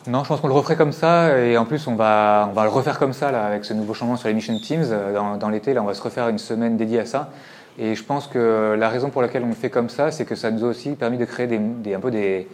non, 0.06 0.22
je 0.22 0.28
pense 0.28 0.40
qu'on 0.42 0.48
le 0.48 0.54
referait 0.54 0.76
comme 0.76 0.92
ça 0.92 1.38
et 1.38 1.56
en 1.56 1.64
plus 1.64 1.86
on 1.86 1.94
va, 1.94 2.48
on 2.50 2.52
va 2.52 2.64
le 2.64 2.68
refaire 2.68 2.98
comme 2.98 3.14
ça 3.14 3.30
là, 3.30 3.46
avec 3.46 3.64
ce 3.64 3.72
nouveau 3.72 3.94
changement 3.94 4.16
sur 4.16 4.28
les 4.28 4.34
Mission 4.34 4.58
Teams. 4.58 4.84
Euh, 4.90 5.14
dans, 5.14 5.38
dans 5.38 5.48
l'été, 5.48 5.72
là 5.72 5.80
on 5.80 5.86
va 5.86 5.94
se 5.94 6.02
refaire 6.02 6.28
une 6.28 6.36
semaine 6.36 6.76
dédiée 6.76 7.00
à 7.00 7.06
ça. 7.06 7.30
Et 7.78 7.94
je 7.94 8.04
pense 8.04 8.28
que 8.28 8.76
la 8.78 8.88
raison 8.88 9.10
pour 9.10 9.22
laquelle 9.22 9.42
on 9.42 9.48
le 9.48 9.54
fait 9.54 9.70
comme 9.70 9.88
ça, 9.88 10.10
c'est 10.10 10.24
que 10.24 10.36
ça 10.36 10.50
nous 10.50 10.64
a 10.64 10.68
aussi 10.68 10.90
permis 10.90 11.18
de 11.18 11.24
créer 11.24 11.46
des, 11.46 11.58
des, 11.58 11.94
un 11.94 12.00
peu 12.00 12.10
des, 12.10 12.46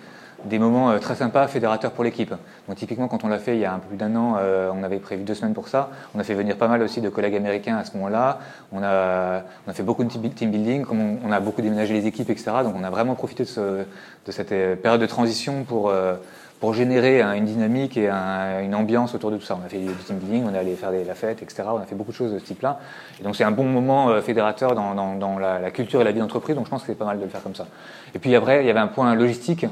des 0.45 0.59
moments 0.59 0.91
euh, 0.91 0.99
très 0.99 1.15
sympas 1.15 1.47
fédérateurs 1.49 1.93
pour 1.93 2.05
l'équipe. 2.05 2.35
Donc 2.69 2.77
typiquement 2.77 3.09
quand 3.09 3.25
on 3.25 3.29
l'a 3.29 3.39
fait 3.39 3.57
il 3.57 3.61
y 3.61 3.65
a 3.65 3.75
un 3.75 3.79
peu 3.79 3.89
plus 3.89 3.97
d'un 3.97 4.15
an, 4.17 4.37
euh, 4.39 4.71
on 4.75 4.83
avait 4.83 4.99
prévu 4.99 5.23
deux 5.25 5.35
semaines 5.35 5.55
pour 5.55 5.69
ça. 5.69 5.91
On 6.15 6.21
a 6.21 6.25
fait 6.25 6.35
venir 6.35 6.57
pas 6.57 6.69
mal 6.69 6.83
aussi 6.83 7.01
de 7.01 7.09
collègues 7.09 7.37
américains 7.37 7.77
à 7.77 7.85
ce 7.85 7.95
moment-là. 7.97 8.39
On 8.73 8.83
a, 8.83 9.43
on 9.67 9.71
a 9.71 9.75
fait 9.75 9.83
beaucoup 9.83 10.05
de 10.05 10.09
team 10.09 10.51
building, 10.51 10.85
comme 10.85 11.01
on, 11.01 11.19
on, 11.27 11.33
a 11.33 11.41
beaucoup 11.41 11.63
déménagé 11.63 11.93
les 11.93 12.07
équipes, 12.07 12.31
etc. 12.31 12.53
Donc 12.65 12.75
on 12.77 12.85
a 12.85 12.91
vraiment 12.91 13.15
profité 13.15 13.45
de, 13.45 13.49
ce, 13.49 13.61
de 13.61 14.33
cette 14.33 14.81
période 14.81 15.01
de 15.01 15.07
transition 15.07 15.65
pour 15.65 15.93
pour 16.61 16.75
générer 16.75 17.23
une 17.23 17.47
dynamique 17.47 17.97
et 17.97 18.11
une 18.11 18.75
ambiance 18.75 19.15
autour 19.15 19.31
de 19.31 19.39
tout 19.39 19.45
ça. 19.45 19.59
On 19.61 19.65
a 19.65 19.69
fait 19.69 19.79
du 19.79 19.93
team 20.07 20.19
building, 20.19 20.45
on 20.47 20.55
est 20.55 20.59
allé 20.59 20.75
faire 20.77 20.91
des, 20.91 21.05
la 21.05 21.15
fête, 21.15 21.43
etc. 21.43 21.63
On 21.73 21.79
a 21.79 21.87
fait 21.87 21.95
beaucoup 21.95 22.11
de 22.11 22.17
choses 22.17 22.35
de 22.35 22.39
ce 22.39 22.45
type-là. 22.45 22.79
Et 23.19 23.25
donc 23.25 23.35
c'est 23.35 23.45
un 23.45 23.51
bon 23.51 23.65
moment 23.65 24.11
euh, 24.11 24.21
fédérateur 24.21 24.75
dans, 24.75 25.39
la, 25.39 25.71
culture 25.71 26.03
et 26.03 26.05
la 26.05 26.13
vie 26.13 26.21
d'entreprise, 26.21 26.55
donc 26.55 26.67
je 26.67 26.71
pense 26.71 26.83
que 26.83 26.89
c'est 26.89 26.99
pas 26.99 27.07
mal 27.07 27.19
de 27.19 27.25
le 27.25 27.31
faire 27.31 27.43
comme 27.43 27.55
ça. 27.55 27.67
Et 28.15 28.19
puis 28.19 28.35
après, 28.37 28.63
il 28.63 28.67
y 28.67 28.71
avait 28.71 28.79
un 28.79 28.89
point 28.89 29.15
logistique 29.15 29.67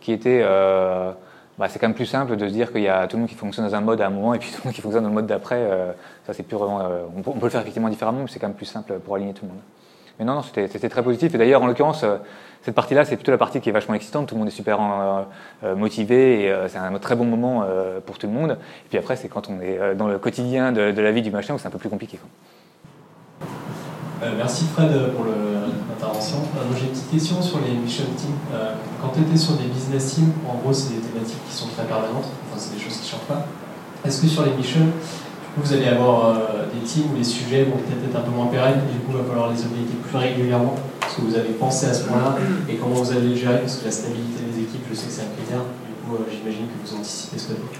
qui 0.00 0.12
était... 0.12 0.42
Euh, 0.44 1.12
bah, 1.56 1.68
c'est 1.68 1.78
quand 1.78 1.86
même 1.86 1.94
plus 1.94 2.06
simple 2.06 2.36
de 2.36 2.48
se 2.48 2.52
dire 2.52 2.72
qu'il 2.72 2.82
y 2.82 2.88
a 2.88 3.06
tout 3.06 3.16
le 3.16 3.20
monde 3.20 3.30
qui 3.30 3.36
fonctionne 3.36 3.64
dans 3.64 3.74
un 3.76 3.80
mode 3.80 4.00
à 4.00 4.08
un 4.08 4.10
moment 4.10 4.34
et 4.34 4.38
puis 4.38 4.50
tout 4.54 4.58
le 4.62 4.68
monde 4.68 4.74
qui 4.74 4.82
fonctionne 4.82 5.04
dans 5.04 5.08
le 5.08 5.14
mode 5.14 5.26
d'après. 5.26 5.60
Euh, 5.60 5.92
ça, 6.26 6.34
c'est 6.34 6.42
plus 6.42 6.56
on, 6.56 7.22
peut, 7.22 7.30
le 7.40 7.48
faire 7.48 7.62
effectivement 7.62 7.88
différemment, 7.88 8.18
mais 8.22 8.28
c'est 8.28 8.38
quand 8.38 8.48
même 8.48 8.56
plus 8.56 8.66
simple 8.66 8.92
pour 8.98 9.14
aligner 9.14 9.32
tout 9.32 9.44
le 9.44 9.52
monde. 9.52 9.60
Mais 10.18 10.24
non, 10.26 10.34
non, 10.34 10.42
c'était 10.42 10.88
très 10.88 11.02
positif. 11.02 11.34
Et 11.34 11.38
d'ailleurs, 11.38 11.62
en 11.62 11.66
l'occurrence, 11.66 12.04
cette 12.64 12.74
partie-là, 12.74 13.04
c'est 13.04 13.16
plutôt 13.16 13.30
la 13.30 13.36
partie 13.36 13.60
qui 13.60 13.68
est 13.68 13.72
vachement 13.72 13.94
excitante. 13.94 14.28
Tout 14.28 14.36
le 14.36 14.38
monde 14.38 14.48
est 14.48 14.52
super 14.52 14.80
euh, 14.80 15.22
euh 15.64 15.76
motivé 15.76 16.44
et 16.44 16.50
euh, 16.50 16.66
c'est 16.66 16.78
un 16.78 16.98
très 16.98 17.14
bon 17.14 17.26
moment 17.26 17.66
pour 18.06 18.16
tout 18.16 18.26
le 18.26 18.32
monde. 18.32 18.52
Et 18.52 18.88
puis 18.88 18.98
après, 18.98 19.16
c'est 19.16 19.28
quand 19.28 19.50
on 19.50 19.60
est 19.60 19.94
dans 19.94 20.08
le 20.08 20.18
quotidien 20.18 20.72
de, 20.72 20.80
la 20.80 21.12
vie 21.12 21.20
du 21.20 21.30
machin 21.30 21.54
où 21.54 21.58
c'est 21.58 21.66
un 21.66 21.70
peu 21.70 21.78
plus 21.78 21.90
compliqué. 21.90 22.18
Quoi. 22.18 22.28
merci 24.38 24.64
Fred 24.74 24.90
pour 25.14 25.26
l'intervention. 25.26 26.38
J'ai 26.78 26.86
une 26.86 26.90
petite 26.90 27.10
question 27.10 27.42
sur 27.42 27.58
les 27.60 27.72
mission 27.72 28.04
teams. 28.16 28.58
quand 29.02 29.08
tu 29.08 29.20
étais 29.20 29.36
sur 29.36 29.54
des 29.56 29.64
business 29.64 30.14
teams, 30.14 30.32
en 30.48 30.54
gros, 30.54 30.72
c'est 30.72 30.94
des 30.94 31.00
thématiques 31.00 31.44
qui 31.46 31.54
sont 31.54 31.68
très 31.68 31.84
permanentes. 31.84 32.30
Enfin, 32.48 32.56
c'est 32.56 32.74
des 32.74 32.80
choses 32.80 32.96
qui 32.96 33.04
ne 33.04 33.10
changent 33.10 33.28
pas. 33.28 33.46
Est-ce 34.06 34.22
que 34.22 34.26
sur 34.26 34.44
les 34.44 34.52
missions, 34.52 34.86
vous 35.58 35.72
allez 35.72 35.88
avoir 35.88 36.34
des 36.72 36.80
teams 36.80 37.12
où 37.12 37.16
les 37.16 37.24
sujets 37.24 37.64
vont 37.64 37.76
peut-être 37.76 38.08
être 38.08 38.16
un 38.16 38.22
peu 38.22 38.30
moins 38.30 38.46
pérennes, 38.46 38.80
et 38.88 38.92
du 38.94 39.00
coup, 39.00 39.12
il 39.12 39.18
va 39.18 39.24
falloir 39.24 39.50
les 39.50 39.60
updater 39.60 39.96
plus 40.02 40.16
régulièrement? 40.16 40.76
Que 41.16 41.20
vous 41.20 41.34
avez 41.36 41.50
pensé 41.50 41.86
à 41.86 41.94
ce 41.94 42.08
point-là 42.08 42.36
et 42.68 42.74
comment 42.74 42.96
vous 42.96 43.12
allez 43.12 43.28
le 43.28 43.36
gérer 43.36 43.58
Parce 43.58 43.76
que 43.76 43.84
la 43.84 43.90
stabilité 43.92 44.42
des 44.52 44.62
équipes, 44.62 44.82
je 44.90 44.94
sais 44.94 45.06
que 45.06 45.12
c'est 45.12 45.22
un 45.22 45.36
critère. 45.36 45.58
Du 45.58 45.94
coup, 46.04 46.16
euh, 46.16 46.26
j'imagine 46.30 46.66
que 46.66 46.88
vous 46.88 46.96
anticipez 46.96 47.38
ce 47.38 47.48
côté. 47.48 47.78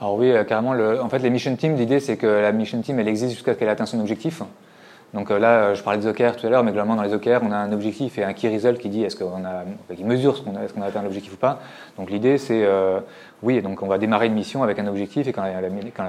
Alors 0.00 0.14
oui, 0.14 0.30
euh, 0.30 0.44
carrément. 0.44 0.70
En 1.02 1.08
fait, 1.08 1.18
les 1.18 1.30
mission 1.30 1.54
teams, 1.56 1.74
l'idée, 1.76 1.98
c'est 1.98 2.16
que 2.16 2.26
la 2.26 2.52
mission 2.52 2.80
team, 2.80 3.00
elle 3.00 3.08
existe 3.08 3.32
jusqu'à 3.32 3.54
ce 3.54 3.58
qu'elle 3.58 3.68
atteigne 3.68 3.86
son 3.86 4.00
objectif. 4.00 4.42
Donc 5.12 5.30
là, 5.30 5.74
je 5.74 5.82
parlais 5.82 5.98
des 5.98 6.06
OKR 6.06 6.36
tout 6.36 6.46
à 6.46 6.50
l'heure, 6.50 6.62
mais 6.62 6.70
globalement 6.70 6.94
dans 6.94 7.02
les 7.02 7.12
OKR, 7.12 7.40
on 7.42 7.50
a 7.50 7.56
un 7.56 7.72
objectif 7.72 8.16
et 8.18 8.22
un 8.22 8.32
key 8.32 8.48
result 8.48 8.78
qui 8.78 8.88
dit 8.88 9.02
est-ce 9.02 9.16
qu'on 9.16 9.44
a, 9.44 9.64
qui 9.96 10.04
mesure 10.04 10.36
ce 10.36 10.42
qu'on 10.42 10.54
a, 10.56 10.62
est-ce 10.62 10.72
qu'on 10.72 10.82
a 10.82 10.86
atteint 10.86 11.02
l'objectif 11.02 11.34
ou 11.34 11.36
pas. 11.36 11.60
Donc 11.98 12.10
l'idée, 12.10 12.38
c'est 12.38 12.62
euh, 12.64 13.00
oui, 13.42 13.60
donc 13.60 13.82
on 13.82 13.88
va 13.88 13.98
démarrer 13.98 14.26
une 14.26 14.34
mission 14.34 14.62
avec 14.62 14.78
un 14.78 14.86
objectif 14.86 15.26
et 15.26 15.32
quand, 15.32 15.42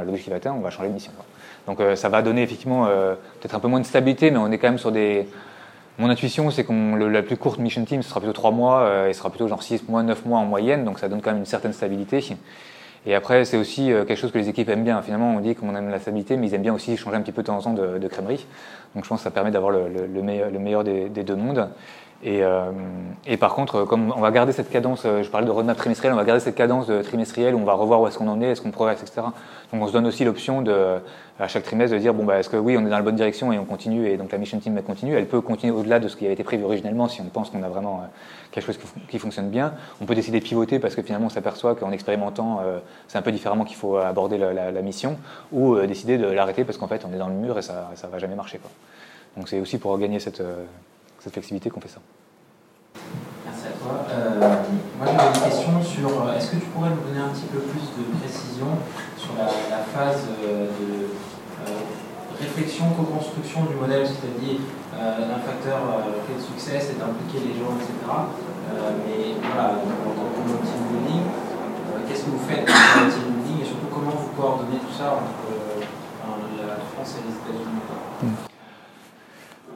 l'objectif 0.05 0.31
est 0.31 0.35
atteint, 0.35 0.53
on 0.55 0.59
va 0.59 0.69
changer 0.69 0.89
de 0.89 0.93
mission. 0.93 1.11
Donc 1.65 1.79
euh, 1.79 1.95
ça 1.95 2.09
va 2.09 2.21
donner 2.21 2.43
effectivement 2.43 2.85
euh, 2.85 3.15
peut-être 3.39 3.55
un 3.55 3.59
peu 3.59 3.67
moins 3.67 3.79
de 3.79 3.85
stabilité, 3.85 4.29
mais 4.29 4.37
on 4.37 4.51
est 4.51 4.59
quand 4.59 4.67
même 4.67 4.77
sur 4.77 4.91
des. 4.91 5.27
Mon 5.99 6.09
intuition, 6.09 6.49
c'est 6.51 6.63
que 6.63 6.71
la 6.71 7.21
plus 7.21 7.37
courte 7.37 7.59
mission 7.59 7.83
team, 7.83 8.01
sera 8.01 8.19
plutôt 8.19 8.33
3 8.33 8.51
mois, 8.51 8.81
euh, 8.81 9.09
et 9.09 9.13
ce 9.13 9.19
sera 9.19 9.29
plutôt 9.29 9.47
genre 9.47 9.61
6 9.61 9.87
mois, 9.89 10.03
9 10.03 10.25
mois 10.25 10.39
en 10.39 10.45
moyenne, 10.45 10.85
donc 10.85 10.99
ça 10.99 11.09
donne 11.09 11.21
quand 11.21 11.31
même 11.31 11.39
une 11.39 11.45
certaine 11.45 11.73
stabilité. 11.73 12.23
Et 13.05 13.15
après, 13.15 13.45
c'est 13.45 13.57
aussi 13.57 13.91
euh, 13.91 14.05
quelque 14.05 14.17
chose 14.17 14.31
que 14.31 14.37
les 14.37 14.47
équipes 14.47 14.69
aiment 14.69 14.83
bien. 14.83 15.01
Finalement, 15.01 15.33
on 15.33 15.39
dit 15.39 15.55
qu'on 15.55 15.75
aime 15.75 15.89
la 15.89 15.99
stabilité, 15.99 16.37
mais 16.37 16.47
ils 16.47 16.53
aiment 16.53 16.61
bien 16.61 16.73
aussi 16.73 16.95
changer 16.97 17.17
un 17.17 17.21
petit 17.21 17.31
peu 17.31 17.41
de 17.41 17.47
temps 17.47 17.57
en 17.57 17.61
temps 17.61 17.73
de, 17.73 17.97
de 17.97 18.07
crèmerie. 18.07 18.45
Donc 18.95 19.03
je 19.03 19.09
pense 19.09 19.19
que 19.19 19.23
ça 19.23 19.31
permet 19.31 19.51
d'avoir 19.51 19.71
le, 19.71 19.89
le, 19.89 20.05
le, 20.05 20.21
meilleur, 20.21 20.49
le 20.49 20.59
meilleur 20.59 20.83
des, 20.83 21.09
des, 21.09 21.23
deux 21.23 21.35
mondes. 21.35 21.67
Et, 22.23 22.43
euh, 22.43 22.71
et, 23.25 23.37
par 23.37 23.55
contre, 23.55 23.83
comme 23.85 24.13
on 24.15 24.21
va 24.21 24.29
garder 24.29 24.51
cette 24.51 24.69
cadence, 24.69 25.03
euh, 25.05 25.23
je 25.23 25.29
parlais 25.29 25.47
de 25.47 25.51
roadmap 25.51 25.75
trimestriel, 25.75 26.13
on 26.13 26.17
va 26.17 26.23
garder 26.23 26.39
cette 26.39 26.55
cadence 26.55 26.85
de 26.85 27.01
trimestrielle 27.01 27.55
où 27.55 27.59
on 27.59 27.63
va 27.63 27.73
revoir 27.73 27.99
où 27.99 28.07
est-ce 28.07 28.19
qu'on 28.19 28.27
en 28.27 28.41
est, 28.41 28.51
est-ce 28.51 28.61
qu'on 28.61 28.69
progresse, 28.69 29.01
etc. 29.01 29.21
Donc 29.73 29.81
on 29.81 29.87
se 29.87 29.91
donne 29.91 30.05
aussi 30.05 30.23
l'option 30.23 30.61
de, 30.61 30.99
à 31.39 31.47
chaque 31.47 31.63
trimestre 31.63 31.95
de 31.95 31.99
dire 31.99 32.13
bon 32.13 32.23
bah 32.23 32.37
est-ce 32.37 32.49
que 32.49 32.57
oui 32.57 32.77
on 32.77 32.81
est 32.81 32.89
dans 32.89 32.97
la 32.97 33.01
bonne 33.01 33.15
direction 33.15 33.51
et 33.51 33.57
on 33.57 33.65
continue 33.65 34.07
et 34.07 34.17
donc 34.17 34.31
la 34.31 34.37
mission 34.37 34.59
team 34.59 34.79
continue, 34.83 35.15
elle 35.15 35.27
peut 35.27 35.41
continuer 35.41 35.73
au-delà 35.73 35.99
de 35.99 36.07
ce 36.07 36.15
qui 36.15 36.25
avait 36.25 36.35
été 36.35 36.43
prévu 36.43 36.63
originellement 36.63 37.07
si 37.07 37.21
on 37.21 37.25
pense 37.25 37.49
qu'on 37.49 37.63
a 37.63 37.69
vraiment 37.69 38.03
quelque 38.51 38.65
chose 38.65 38.77
qui, 39.09 39.17
fonctionne 39.17 39.49
bien. 39.49 39.73
On 40.01 40.05
peut 40.05 40.13
décider 40.13 40.39
de 40.39 40.43
pivoter 40.43 40.77
parce 40.77 40.93
que 40.93 41.01
finalement 41.01 41.27
on 41.27 41.29
s'aperçoit 41.29 41.73
qu'en 41.73 41.91
expérimentant 41.91 42.59
euh, 42.63 42.79
c'est 43.07 43.17
un 43.17 43.23
peu 43.23 43.31
différemment 43.31 43.63
qu'il 43.63 43.77
faut 43.77 43.97
aborder 43.97 44.37
la, 44.37 44.81
mission 44.81 45.17
ou 45.51 45.75
euh, 45.75 45.87
décider 45.87 46.17
de 46.17 46.27
l'arrêter 46.27 46.65
parce 46.65 46.77
qu'en 46.77 46.87
fait 46.87 47.03
on 47.09 47.13
est 47.13 47.17
dans 47.17 47.29
le 47.29 47.33
mur 47.33 47.57
et 47.57 47.63
ça 47.63 47.89
ça 47.95 48.07
va 48.07 48.19
jamais 48.19 48.35
marcher. 48.35 48.59
Donc 49.37 49.47
c'est 49.47 49.59
aussi 49.59 49.77
pour 49.77 49.97
gagner 49.97 50.19
cette, 50.19 50.41
euh, 50.41 50.65
cette 51.21 51.33
flexibilité 51.33 51.69
qu'on 51.69 51.81
fait 51.81 51.93
ça. 51.93 52.01
Merci 53.45 53.67
à 53.67 53.77
toi. 53.77 54.05
Euh, 54.09 54.39
moi 54.97 55.05
j'avais 55.05 55.29
une 55.29 55.43
question 55.45 55.83
sur, 55.83 56.09
euh, 56.09 56.35
est-ce 56.35 56.51
que 56.51 56.55
tu 56.57 56.67
pourrais 56.73 56.89
nous 56.89 57.05
donner 57.05 57.21
un 57.21 57.29
petit 57.29 57.45
peu 57.45 57.59
plus 57.59 57.85
de 57.93 58.03
précision 58.17 58.73
sur 59.17 59.37
la, 59.37 59.45
la 59.45 59.83
phase 59.85 60.25
euh, 60.43 60.65
de 60.65 61.07
réflexion, 62.41 62.89
co-construction 62.97 63.65
du 63.65 63.75
modèle, 63.75 64.01
c'est-à-dire 64.01 64.65
un 64.97 65.39
facteur 65.45 65.77
clé 66.25 66.35
de 66.35 66.41
succès, 66.41 66.81
c'est 66.81 66.97
d'impliquer 66.97 67.45
les 67.45 67.53
gens, 67.53 67.73
etc. 67.77 67.93
mais 69.05 69.37
voilà, 69.41 69.77
en 69.77 70.11
tant 70.13 70.29
que 70.33 70.65
team 70.65 70.81
building, 70.89 71.21
qu'est-ce 72.07 72.25
que 72.25 72.29
vous 72.31 72.45
faites 72.49 72.65
dans 72.65 73.05
le 73.05 73.11
team 73.13 73.29
building 73.29 73.61
et 73.61 73.65
surtout 73.65 73.93
comment 73.93 74.11
vous 74.17 74.33
coordonnez 74.35 74.77
tout 74.81 74.93
ça 74.93 75.21
entre 75.21 76.65
la 76.65 76.75
France 76.93 77.17
et 77.17 77.29
les 77.29 77.53
États-Unis. 77.53 78.49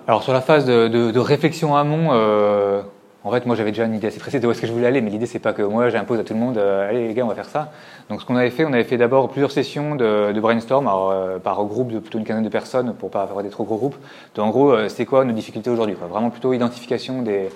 Alors 0.07 0.21
sur 0.21 0.33
la 0.33 0.41
phase 0.41 0.65
de, 0.65 0.87
de, 0.87 1.09
de 1.09 1.19
réflexion 1.19 1.75
amont, 1.75 2.09
euh, 2.11 2.83
en 3.23 3.31
fait 3.31 3.47
moi 3.47 3.55
j'avais 3.55 3.71
déjà 3.71 3.85
une 3.85 3.95
idée 3.95 4.05
assez 4.05 4.19
précise 4.19 4.39
de 4.39 4.45
où 4.45 4.51
est-ce 4.51 4.61
que 4.61 4.67
je 4.67 4.71
voulais 4.71 4.85
aller, 4.85 5.01
mais 5.01 5.09
l'idée 5.09 5.25
c'est 5.25 5.39
pas 5.39 5.51
que 5.51 5.63
moi 5.63 5.89
j'impose 5.89 6.19
à 6.19 6.23
tout 6.23 6.35
le 6.35 6.39
monde, 6.39 6.59
euh, 6.59 6.87
allez 6.87 7.07
les 7.07 7.13
gars 7.15 7.25
on 7.25 7.27
va 7.27 7.33
faire 7.33 7.49
ça. 7.49 7.71
Donc 8.07 8.21
ce 8.21 8.25
qu'on 8.27 8.35
avait 8.35 8.51
fait, 8.51 8.65
on 8.65 8.73
avait 8.73 8.83
fait 8.83 8.97
d'abord 8.97 9.29
plusieurs 9.29 9.49
sessions 9.49 9.95
de, 9.95 10.31
de 10.31 10.39
brainstorm 10.39 10.87
alors, 10.87 11.09
euh, 11.09 11.39
par 11.39 11.63
groupe 11.65 11.91
de 11.91 11.97
plutôt 11.97 12.19
une 12.19 12.23
quinzaine 12.23 12.43
de 12.43 12.49
personnes 12.49 12.93
pour 12.93 13.09
pas 13.09 13.23
avoir 13.23 13.41
des 13.41 13.49
trop 13.49 13.63
gros 13.63 13.77
groupes. 13.77 13.95
Donc 14.35 14.45
en 14.45 14.49
gros 14.51 14.73
euh, 14.73 14.89
c'est 14.89 15.05
quoi 15.05 15.25
nos 15.25 15.33
difficultés 15.33 15.71
aujourd'hui 15.71 15.95
Vraiment 16.07 16.29
plutôt 16.29 16.53
identification 16.53 17.23
des, 17.23 17.49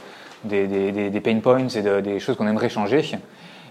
des, 0.44 0.66
des, 0.66 1.12
des 1.12 1.22
pain 1.22 1.40
points 1.42 1.68
et 1.68 2.02
des 2.02 2.20
choses 2.20 2.36
qu'on 2.36 2.48
aimerait 2.48 2.70
changer. 2.70 3.04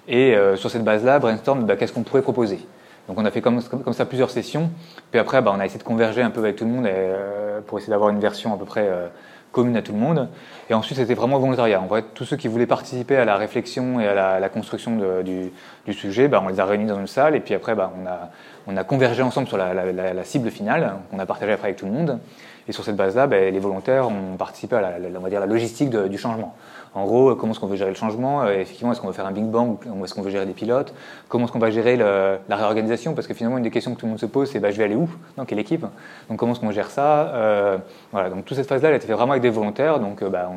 Et 0.06 0.36
euh, 0.36 0.54
sur 0.54 0.70
cette 0.70 0.84
base-là, 0.84 1.18
brainstorm, 1.18 1.64
bah, 1.64 1.74
qu'est-ce 1.74 1.92
qu'on 1.92 2.04
pourrait 2.04 2.22
proposer? 2.22 2.60
Donc 3.08 3.18
on 3.18 3.24
a 3.24 3.30
fait 3.30 3.40
comme, 3.40 3.60
ça 3.60 4.04
plusieurs 4.04 4.30
sessions. 4.30 4.70
Puis 5.10 5.18
après, 5.18 5.40
bah, 5.40 5.52
on 5.54 5.60
a 5.60 5.64
essayé 5.64 5.78
de 5.78 5.84
converger 5.84 6.22
un 6.22 6.30
peu 6.30 6.40
avec 6.40 6.56
tout 6.56 6.66
le 6.66 6.70
monde 6.70 6.86
euh, 6.86 7.60
pour 7.66 7.78
essayer 7.78 7.90
d'avoir 7.90 8.10
une 8.10 8.20
version 8.20 8.54
à 8.54 8.58
peu 8.58 8.66
près 8.66 8.86
euh, 8.86 9.08
commune 9.50 9.76
à 9.78 9.82
tout 9.82 9.92
le 9.92 9.98
monde. 9.98 10.28
Et 10.68 10.74
ensuite, 10.74 10.98
c'était 10.98 11.14
vraiment 11.14 11.38
volontariat. 11.38 11.80
En 11.80 11.88
fait, 11.88 12.04
tous 12.12 12.26
ceux 12.26 12.36
qui 12.36 12.48
voulaient 12.48 12.66
participer 12.66 13.16
à 13.16 13.24
la 13.24 13.36
réflexion 13.36 13.98
et 13.98 14.06
à 14.06 14.38
la, 14.38 14.48
construction 14.50 14.98
du, 15.24 15.94
sujet, 15.94 16.28
bah, 16.28 16.42
on 16.44 16.48
les 16.48 16.60
a 16.60 16.66
réunis 16.66 16.84
dans 16.84 17.00
une 17.00 17.06
salle. 17.06 17.34
Et 17.34 17.40
puis 17.40 17.54
après, 17.54 17.74
bah, 17.74 17.90
on, 17.98 18.06
a, 18.06 18.30
on 18.66 18.76
a 18.76 18.84
convergé 18.84 19.22
ensemble 19.22 19.48
sur 19.48 19.56
la, 19.56 19.72
la, 19.72 20.12
la 20.12 20.24
cible 20.24 20.50
finale 20.50 20.96
qu'on 21.10 21.18
a 21.18 21.24
partagée 21.24 21.52
après 21.52 21.68
avec 21.68 21.78
tout 21.78 21.86
le 21.86 21.92
monde. 21.92 22.20
Et 22.68 22.72
sur 22.72 22.84
cette 22.84 22.96
base-là, 22.96 23.26
ben, 23.26 23.52
les 23.52 23.60
volontaires 23.60 24.08
ont 24.08 24.36
participé 24.36 24.76
à 24.76 24.80
la, 24.82 25.08
on 25.16 25.20
va 25.20 25.30
dire, 25.30 25.40
la 25.40 25.46
logistique 25.46 25.90
du 25.90 26.18
changement. 26.18 26.54
En 26.94 27.04
gros, 27.04 27.34
comment 27.34 27.52
est-ce 27.52 27.60
qu'on 27.60 27.66
veut 27.66 27.76
gérer 27.76 27.90
le 27.90 27.96
changement 27.96 28.42
euh, 28.42 28.60
Effectivement, 28.60 28.92
est-ce 28.92 29.00
qu'on 29.00 29.06
veut 29.06 29.12
faire 29.12 29.26
un 29.26 29.32
Big 29.32 29.44
Bang 29.44 29.76
est-ce 30.04 30.14
qu'on 30.14 30.22
veut 30.22 30.30
gérer 30.30 30.46
des 30.46 30.52
pilotes 30.52 30.94
Comment 31.28 31.44
est-ce 31.44 31.52
qu'on 31.52 31.58
va 31.58 31.70
gérer 31.70 31.96
la 31.96 32.38
réorganisation 32.50 33.14
Parce 33.14 33.26
que 33.26 33.34
finalement, 33.34 33.58
une 33.58 33.64
des 33.64 33.70
questions 33.70 33.94
que 33.94 34.00
tout 34.00 34.06
le 34.06 34.10
monde 34.10 34.20
se 34.20 34.26
pose, 34.26 34.50
c'est 34.50 34.60
bah, 34.60 34.70
je 34.70 34.78
vais 34.78 34.84
aller 34.84 34.96
où 34.96 35.08
Dans 35.36 35.44
quelle 35.44 35.58
équipe 35.58 35.84
Donc 36.28 36.38
comment 36.38 36.52
est-ce 36.52 36.60
qu'on 36.60 36.70
gère 36.70 36.90
ça 36.90 37.28
euh, 37.34 37.78
Voilà, 38.12 38.30
donc 38.30 38.44
toute 38.44 38.56
cette 38.56 38.68
phase-là, 38.68 38.88
elle 38.88 38.94
a 38.94 38.96
été 38.96 39.06
faite 39.06 39.16
vraiment 39.16 39.32
avec 39.32 39.42
des 39.42 39.50
volontaires. 39.50 40.00
Donc 40.00 40.22
euh, 40.22 40.28
bah, 40.28 40.50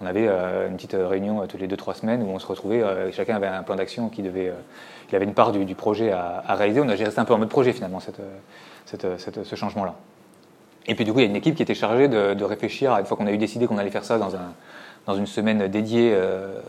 on, 0.00 0.06
avait 0.06 0.28
une 0.68 0.76
petite 0.76 0.96
réunion 0.98 1.46
toutes 1.46 1.60
les 1.60 1.68
2-3 1.68 1.94
semaines 1.94 2.22
où 2.22 2.28
on 2.28 2.38
se 2.38 2.46
retrouvait, 2.46 2.82
chacun 3.12 3.36
avait 3.36 3.46
un 3.46 3.62
plan 3.62 3.76
d'action 3.76 4.08
qui 4.08 4.22
devait. 4.22 4.52
il 5.10 5.16
avait 5.16 5.24
une 5.24 5.34
part 5.34 5.52
du, 5.52 5.74
projet 5.74 6.12
à, 6.12 6.54
réaliser. 6.54 6.80
On 6.80 6.88
a 6.88 6.96
géré 6.96 7.10
ça 7.10 7.22
un 7.22 7.24
peu 7.24 7.34
en 7.34 7.38
mode 7.38 7.48
projet 7.48 7.72
finalement, 7.72 7.98
ce 8.00 9.56
changement-là. 9.56 9.94
Et 10.88 10.94
puis 10.94 11.04
du 11.04 11.12
coup, 11.12 11.18
il 11.18 11.22
y 11.22 11.26
a 11.26 11.28
une 11.28 11.36
équipe 11.36 11.54
qui 11.54 11.62
était 11.62 11.74
chargée 11.74 12.08
de, 12.08 12.44
réfléchir, 12.44 12.92
à, 12.92 13.00
une 13.00 13.06
fois 13.06 13.16
qu'on 13.16 13.26
a 13.26 13.32
eu 13.32 13.38
décidé 13.38 13.66
qu'on 13.66 13.78
allait 13.78 13.90
faire 13.90 14.04
ça 14.04 14.18
dans 14.18 14.34
un, 14.34 14.54
dans 15.06 15.14
une 15.14 15.26
semaine 15.26 15.68
dédiée 15.68 16.12
euh, 16.14 16.60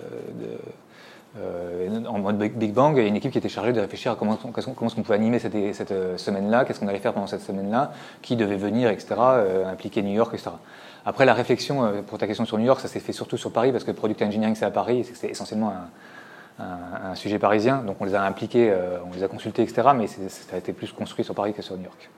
euh, 1.38 2.05
en 2.05 2.19
mode 2.19 2.38
Big 2.38 2.73
Bang, 2.73 2.97
il 2.97 3.03
y 3.03 3.05
a 3.05 3.08
une 3.08 3.15
équipe 3.15 3.32
qui 3.32 3.38
était 3.38 3.49
chargée 3.49 3.71
de 3.71 3.79
réfléchir 3.79 4.12
à 4.12 4.15
comment, 4.15 4.36
comment 4.36 4.53
est-ce 4.58 4.95
qu'on 4.95 5.03
pouvait 5.03 5.15
animer 5.15 5.39
cette, 5.39 5.55
euh, 5.55 6.17
semaine-là, 6.17 6.65
qu'est-ce 6.65 6.82
qu'on 6.82 6.88
allait 6.88 6.99
faire 6.99 7.13
pendant 7.13 7.27
cette 7.27 7.41
semaine-là, 7.41 7.93
qui 8.21 8.36
devait 8.36 8.58
venir, 8.58 8.89
etc., 8.89 9.15
impliquer 9.65 10.01
New 10.01 10.13
York, 10.13 10.34
etc. 10.34 10.51
Après, 11.05 11.25
la 11.25 11.34
réflexion, 11.34 12.03
pour 12.08 12.17
ta 12.17 12.27
question 12.27 12.45
sur 12.45 12.58
New 12.58 12.65
York, 12.65 12.82
ça 12.82 12.89
s'est 12.89 12.99
fait 12.99 13.13
surtout 13.13 13.38
sur 13.38 13.51
Paris, 13.51 13.71
parce 13.71 13.86
que 13.86 13.91
Product 13.91 14.21
Engineering, 14.21 14.55
c'est 14.55 14.65
à 14.65 14.71
Paris, 14.71 15.10
c'est 15.13 15.29
essentiellement 15.29 15.73
un, 16.60 17.15
sujet 17.15 17.39
parisien, 17.39 17.84
donc 17.84 17.97
on 18.01 18.05
les 18.05 18.15
a 18.15 18.23
impliqués, 18.23 18.73
on 19.10 19.13
les 19.13 19.23
a 19.23 19.27
consultés, 19.27 19.63
etc., 19.63 19.89
mais 19.95 20.08
ça 20.08 20.55
a 20.55 20.58
été 20.58 20.73
plus 20.73 20.91
construit 20.91 21.23
sur 21.23 21.34
Paris 21.34 21.53
que 21.53 21.62
sur 21.62 21.77
New 21.77 21.84
York. 21.84 22.10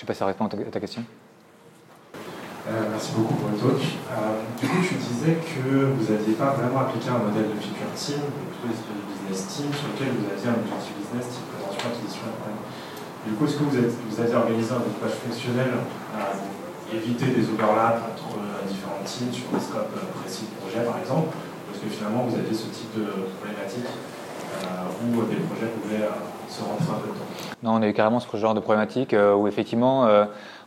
Je 0.00 0.04
ne 0.04 0.08
sais 0.08 0.16
pas 0.16 0.16
si 0.16 0.24
ça 0.24 0.32
répond 0.32 0.48
à 0.48 0.72
ta 0.72 0.80
question. 0.80 1.04
Euh, 1.04 2.88
merci 2.88 3.12
beaucoup 3.12 3.36
pour 3.36 3.52
le 3.52 3.60
talk. 3.60 3.84
Euh, 3.84 4.40
du 4.56 4.64
coup, 4.64 4.80
tu 4.80 4.96
disais 4.96 5.36
que 5.44 5.92
vous 5.92 6.08
n'aviez 6.08 6.40
pas 6.40 6.56
vraiment 6.56 6.88
appliqué 6.88 7.12
un 7.12 7.20
modèle 7.20 7.52
de 7.52 7.60
feature 7.60 7.92
team, 7.92 8.24
plutôt 8.32 8.72
de 8.72 8.96
business 9.12 9.44
team, 9.52 9.68
sur 9.68 9.92
lequel 9.92 10.16
vous 10.16 10.24
aviez 10.24 10.48
un 10.48 10.56
objectif 10.56 10.96
business, 10.96 11.36
type 11.36 11.44
prévention, 11.52 11.84
acquisition 11.84 12.32
Du 12.32 13.36
coup, 13.36 13.44
est-ce 13.44 13.60
que 13.60 13.68
vous, 13.68 13.76
avez 13.76 14.36
organisé 14.40 14.72
un 14.72 14.80
découpage 14.88 15.20
fonctionnel 15.20 15.68
à 16.16 16.32
éviter 16.96 17.36
des 17.36 17.44
overlaps 17.52 18.00
entre 18.00 18.40
euh, 18.40 18.64
différents 18.64 19.04
teams 19.04 19.28
sur 19.36 19.52
des 19.52 19.60
scopes 19.60 20.00
précis 20.24 20.48
de 20.48 20.56
projet, 20.64 20.80
par 20.80 20.96
exemple? 20.96 21.36
Parce 21.68 21.84
que 21.84 21.92
finalement, 21.92 22.24
vous 22.24 22.40
aviez 22.40 22.56
ce 22.56 22.72
type 22.72 22.96
de 22.96 23.04
problématique 23.36 23.92
où 25.04 25.28
des 25.28 25.44
projets 25.44 25.68
pouvaient 25.76 26.08
Non, 27.62 27.74
on 27.74 27.82
a 27.82 27.88
eu 27.88 27.92
carrément 27.92 28.20
ce 28.20 28.36
genre 28.36 28.54
de 28.54 28.60
problématique 28.60 29.14
où 29.14 29.46
effectivement, 29.46 30.08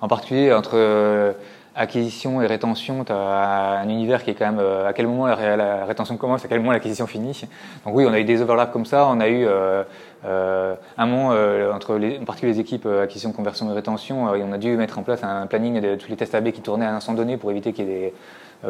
en 0.01 0.07
particulier 0.07 0.53
entre 0.53 1.35
acquisition 1.75 2.41
et 2.41 2.45
rétention, 2.45 3.03
tu 3.03 3.11
as 3.11 3.79
un 3.81 3.89
univers 3.89 4.23
qui 4.23 4.31
est 4.31 4.35
quand 4.35 4.45
même 4.45 4.59
euh, 4.59 4.87
à 4.87 4.93
quel 4.93 5.07
moment 5.07 5.27
la, 5.27 5.85
rétention 5.85 6.17
commence, 6.17 6.45
à 6.45 6.47
quel 6.47 6.59
moment 6.59 6.71
l'acquisition 6.71 7.07
finit. 7.07 7.45
Donc 7.85 7.95
oui, 7.95 8.05
on 8.07 8.13
a 8.13 8.19
eu 8.19 8.23
des 8.23 8.41
overlaps 8.41 8.71
comme 8.71 8.85
ça. 8.85 9.07
On 9.07 9.19
a 9.19 9.27
eu 9.27 9.45
euh, 9.45 9.83
euh, 10.25 10.75
un 10.97 11.05
moment 11.05 11.29
entre 11.73 11.95
les, 11.95 12.19
en 12.19 12.25
particulier 12.25 12.53
les 12.53 12.59
équipes 12.59 12.85
acquisition, 12.85 13.31
conversion 13.31 13.69
et 13.71 13.73
rétention, 13.73 14.35
et 14.35 14.43
on 14.43 14.51
a 14.51 14.57
dû 14.57 14.75
mettre 14.77 14.99
en 14.99 15.03
place 15.03 15.23
un 15.23 15.47
planning 15.47 15.81
de 15.81 15.95
tous 15.95 16.09
les 16.09 16.15
tests 16.15 16.35
AB 16.35 16.51
qui 16.51 16.61
tournaient 16.61 16.85
à 16.85 16.91
un 16.91 16.97
instant 16.97 17.13
donné 17.13 17.37
pour 17.37 17.51
éviter 17.51 17.73
qu'il 17.73 17.87
y 17.87 17.91
ait 17.91 18.13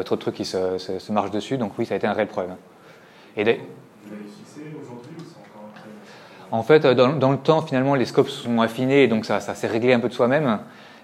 trop 0.06 0.16
de 0.16 0.22
trucs 0.22 0.36
qui 0.36 0.46
se, 0.46 1.12
marchent 1.12 1.32
dessus. 1.32 1.58
Donc 1.58 1.74
oui, 1.78 1.86
ça 1.86 1.94
a 1.94 1.98
été 1.98 2.08
un 2.08 2.14
réel 2.14 2.28
problème. 2.28 2.56
En 6.54 6.62
fait, 6.64 6.86
dans, 6.86 7.14
dans, 7.14 7.32
le 7.32 7.38
temps, 7.38 7.62
finalement, 7.64 7.96
les 7.96 8.06
scopes 8.06 8.30
sont 8.30 8.62
affinés, 8.62 9.04
et 9.04 9.08
donc 9.08 9.26
ça, 9.26 9.40
s'est 9.42 9.68
réglé 9.68 9.92
un 9.92 10.00
peu 10.00 10.08
de 10.08 10.14
soi-même 10.14 10.60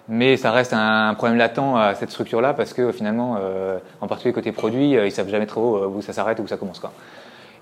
mais 0.10 0.38
ça 0.38 0.52
reste 0.52 0.74
un 0.74 1.14
problème 1.14 1.38
latent 1.38 1.78
à 1.78 1.94
cette 1.94 2.10
structure-là 2.10 2.54
parce 2.54 2.74
que 2.74 2.92
finalement, 2.92 3.38
euh, 3.40 3.78
en 4.02 4.08
particulier 4.08 4.34
côté 4.34 4.52
produit, 4.52 4.98
euh, 4.98 5.06
ils 5.06 5.12
savent 5.12 5.30
jamais 5.30 5.46
trop 5.46 5.78
euh, 5.78 5.88
où 5.88 6.02
ça 6.02 6.14
s'arrête 6.14 6.40
ou 6.40 6.44
où 6.44 6.48
ça 6.48 6.58
commence. 6.58 6.82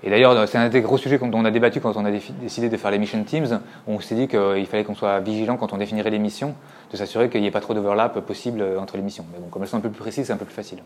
Et 0.04 0.10
d'ailleurs, 0.10 0.48
c'est 0.48 0.58
un 0.58 0.70
des 0.70 0.82
gros 0.82 0.98
sujets 0.98 1.18
dont 1.18 1.30
on 1.34 1.44
a 1.44 1.52
débattu 1.52 1.82
quand 1.82 1.98
on 1.98 2.06
a 2.06 2.12
décidé 2.12 2.70
de 2.70 2.78
faire 2.78 2.92
les 2.92 3.00
mission 3.00 3.22
teams. 3.24 3.60
On 3.88 4.00
s'est 4.00 4.16
dit 4.16 4.28
qu'il 4.28 4.66
fallait 4.68 4.84
qu'on 4.84 4.96
soit 4.96 5.20
vigilant 5.20 5.58
quand 5.58 5.74
on 5.74 5.78
définirait 5.78 6.12
les 6.12 6.20
missions, 6.20 6.54
de 6.92 6.98
s'assurer 6.98 7.30
qu'il 7.30 7.42
n'y 7.42 7.48
ait 7.48 7.52
pas 7.52 7.62
trop 7.62 7.74
d'overlap 7.74 8.20
possible 8.20 8.64
entre 8.80 8.96
les 8.96 9.02
missions. 9.02 9.26
Mais 9.34 9.40
bon, 9.40 9.48
comme 9.50 9.64
elles 9.64 9.68
sont 9.68 9.78
un 9.78 9.82
peu 9.82 9.90
plus 9.90 10.00
précises, 10.00 10.28
c'est 10.28 10.34
un 10.34 10.38
peu 10.38 10.46
plus 10.46 10.54
facile. 10.54 10.78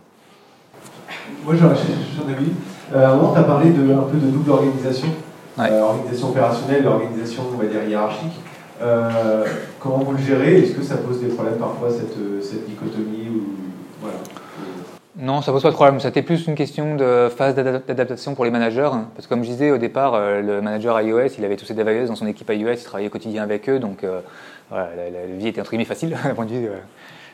Moi, 1.43 1.55
j'en 1.57 1.67
ai 1.67 2.33
avis. 2.33 2.51
un 2.95 3.15
moment, 3.15 3.33
tu 3.33 3.39
as 3.39 3.43
parlé 3.43 3.69
un 3.69 3.71
peu 3.73 4.17
de 4.17 4.31
double 4.31 4.49
organisation, 4.49 5.09
organisation 5.69 6.29
opérationnelle, 6.29 6.87
organisation, 6.87 7.43
on 7.53 7.57
va 7.57 7.65
dire, 7.65 7.83
hiérarchique. 7.83 8.39
Euh, 8.81 9.45
comment 9.79 9.99
vous 9.99 10.13
le 10.13 10.17
gérez? 10.17 10.63
Est-ce 10.63 10.73
que 10.73 10.83
ça 10.83 10.97
pose 10.97 11.21
des 11.21 11.27
problèmes 11.27 11.57
parfois, 11.57 11.89
cette, 11.91 12.17
cette 12.43 12.67
dichotomie 12.67 13.29
ou, 13.29 13.43
voilà? 14.01 14.17
Non, 15.17 15.41
ça 15.41 15.51
pose 15.51 15.61
pas 15.61 15.69
de 15.69 15.75
problème. 15.75 15.99
C'était 15.99 16.21
plus 16.21 16.47
une 16.47 16.55
question 16.55 16.95
de 16.95 17.29
phase 17.29 17.53
d'adaptation 17.53 18.33
pour 18.33 18.45
les 18.45 18.51
managers. 18.51 18.89
Hein. 18.91 19.09
Parce 19.13 19.27
que 19.27 19.29
comme 19.29 19.43
je 19.43 19.49
disais 19.49 19.69
au 19.69 19.77
départ, 19.77 20.13
euh, 20.15 20.41
le 20.41 20.61
manager 20.61 20.99
iOS, 20.99 21.35
il 21.37 21.45
avait 21.45 21.57
tous 21.57 21.65
ses 21.65 21.73
devices 21.73 22.07
dans 22.07 22.15
son 22.15 22.27
équipe 22.27 22.49
iOS, 22.49 22.73
il 22.73 22.83
travaillait 22.83 23.09
au 23.09 23.11
quotidien 23.11 23.43
avec 23.43 23.69
eux. 23.69 23.77
Donc 23.77 24.03
euh, 24.03 24.21
voilà, 24.69 24.89
la, 24.95 25.25
vie 25.37 25.49
était 25.49 25.59
entre 25.59 25.71
guillemets 25.71 25.85
facile 25.85 26.11
d'un 26.11 26.29
point 26.35 26.45
de 26.45 26.51
vue 26.51 26.69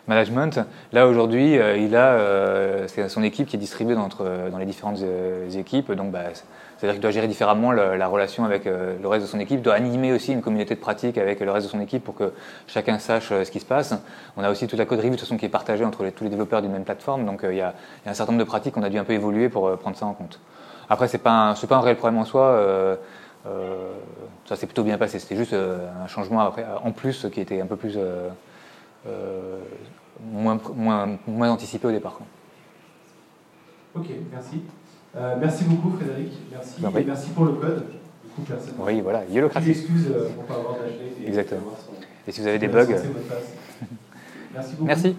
management. 0.08 0.60
Là 0.92 1.08
aujourd'hui, 1.08 1.54
il 1.54 1.96
a 1.96 2.88
c'est 2.88 3.08
son 3.10 3.24
équipe 3.24 3.48
qui 3.48 3.58
est 3.58 3.60
distribuée 3.60 3.96
dans, 3.96 4.10
dans 4.52 4.58
les 4.58 4.66
différentes 4.66 5.00
équipes. 5.56 5.92
Donc 5.92 6.12
bah, 6.12 6.24
c'est-à-dire 6.78 6.96
qu'il 6.96 7.02
doit 7.02 7.12
gérer 7.12 7.28
différemment 7.28 7.72
la 7.72 8.08
relation 8.08 8.46
avec 8.46 8.68
euh, 8.68 8.98
le 9.02 9.08
reste 9.08 9.26
de 9.26 9.30
son 9.30 9.40
équipe, 9.40 9.62
doit 9.62 9.74
animer 9.74 10.13
aussi 10.13 10.32
une 10.32 10.42
communauté 10.42 10.76
de 10.76 10.80
pratique 10.80 11.18
avec 11.18 11.40
le 11.40 11.52
reste 11.52 11.66
de 11.66 11.72
son 11.72 11.80
équipe 11.80 12.04
pour 12.04 12.16
que 12.16 12.34
chacun 12.68 13.00
sache 13.00 13.32
euh, 13.32 13.44
ce 13.44 13.52
qui 13.52 13.60
se 13.60 13.66
passe. 13.66 13.96
On 14.38 14.44
a 14.44 14.52
aussi 14.52 14.68
toute 14.68 14.78
la 14.78 14.86
code 14.86 15.00
review 15.00 15.12
de 15.12 15.16
toute 15.16 15.26
façon 15.26 15.38
qui 15.38 15.46
est 15.46 15.50
partagée 15.50 15.84
entre 15.84 16.08
tous 16.10 16.24
les 16.24 16.30
développeurs 16.30 16.62
d'une 16.62 16.72
même 16.72 16.84
plateforme, 16.84 17.26
donc 17.26 17.44
euh, 17.44 17.54
il 17.54 17.58
y, 17.58 17.62
a, 17.62 17.74
un 18.06 18.13
certain 18.13 18.34
nombre 18.34 18.44
de 18.44 18.48
pratiques 18.48 18.76
qu'on 18.76 18.84
a 18.84 18.90
dû 18.90 19.00
un 19.00 19.04
peu 19.04 19.13
évoluer 19.13 19.50
pour 19.50 19.76
prendre 19.78 19.98
ça 19.98 20.06
en 20.06 20.13
compte. 20.13 20.40
Après, 20.90 21.08
c'est 21.08 21.18
pas 21.18 21.56
pas 21.68 21.76
un 21.76 21.82
réel 21.82 21.98
problème 21.98 22.20
en 22.20 22.26
soi. 22.26 22.98
ça 24.46 24.56
s'est 24.56 24.68
plutôt 24.68 24.84
bien 24.84 24.98
passé. 24.98 25.20
C'était 25.20 25.36
juste 25.36 25.54
un 25.54 26.08
changement 26.08 26.54
en 26.84 26.92
plus 26.92 27.28
qui 27.34 27.42
était 27.42 27.60
un 27.60 27.66
peu 27.66 27.76
plus 27.76 27.98
moins, 30.32 30.60
moins, 30.76 31.18
moins 31.28 31.50
anticipé 31.50 31.88
au 31.88 31.92
départ. 31.92 32.20
Ok, 33.96 34.08
merci. 34.32 34.62
Euh, 35.17 35.36
merci 35.39 35.63
beaucoup 35.63 35.97
Frédéric, 35.97 36.32
merci. 36.51 36.75
Et 36.99 37.03
merci 37.03 37.30
pour 37.32 37.45
le 37.45 37.53
code. 37.53 37.86
Du 38.38 38.43
coup, 38.45 38.53
oui, 38.80 39.01
voilà, 39.01 39.23
Yellowcraft. 39.25 39.67
Excuse 39.67 40.08
euh, 40.12 40.30
pour 40.30 40.43
ne 40.43 40.47
pas 40.47 40.53
avoir. 40.53 40.75
Exactement. 41.25 41.62
Et 42.27 42.32
si 42.32 42.41
vous 42.41 42.47
avez 42.47 42.60
des 42.60 42.67
bugs. 42.67 42.86
merci 44.53 44.71
beaucoup. 44.73 44.86
Merci. 44.86 45.15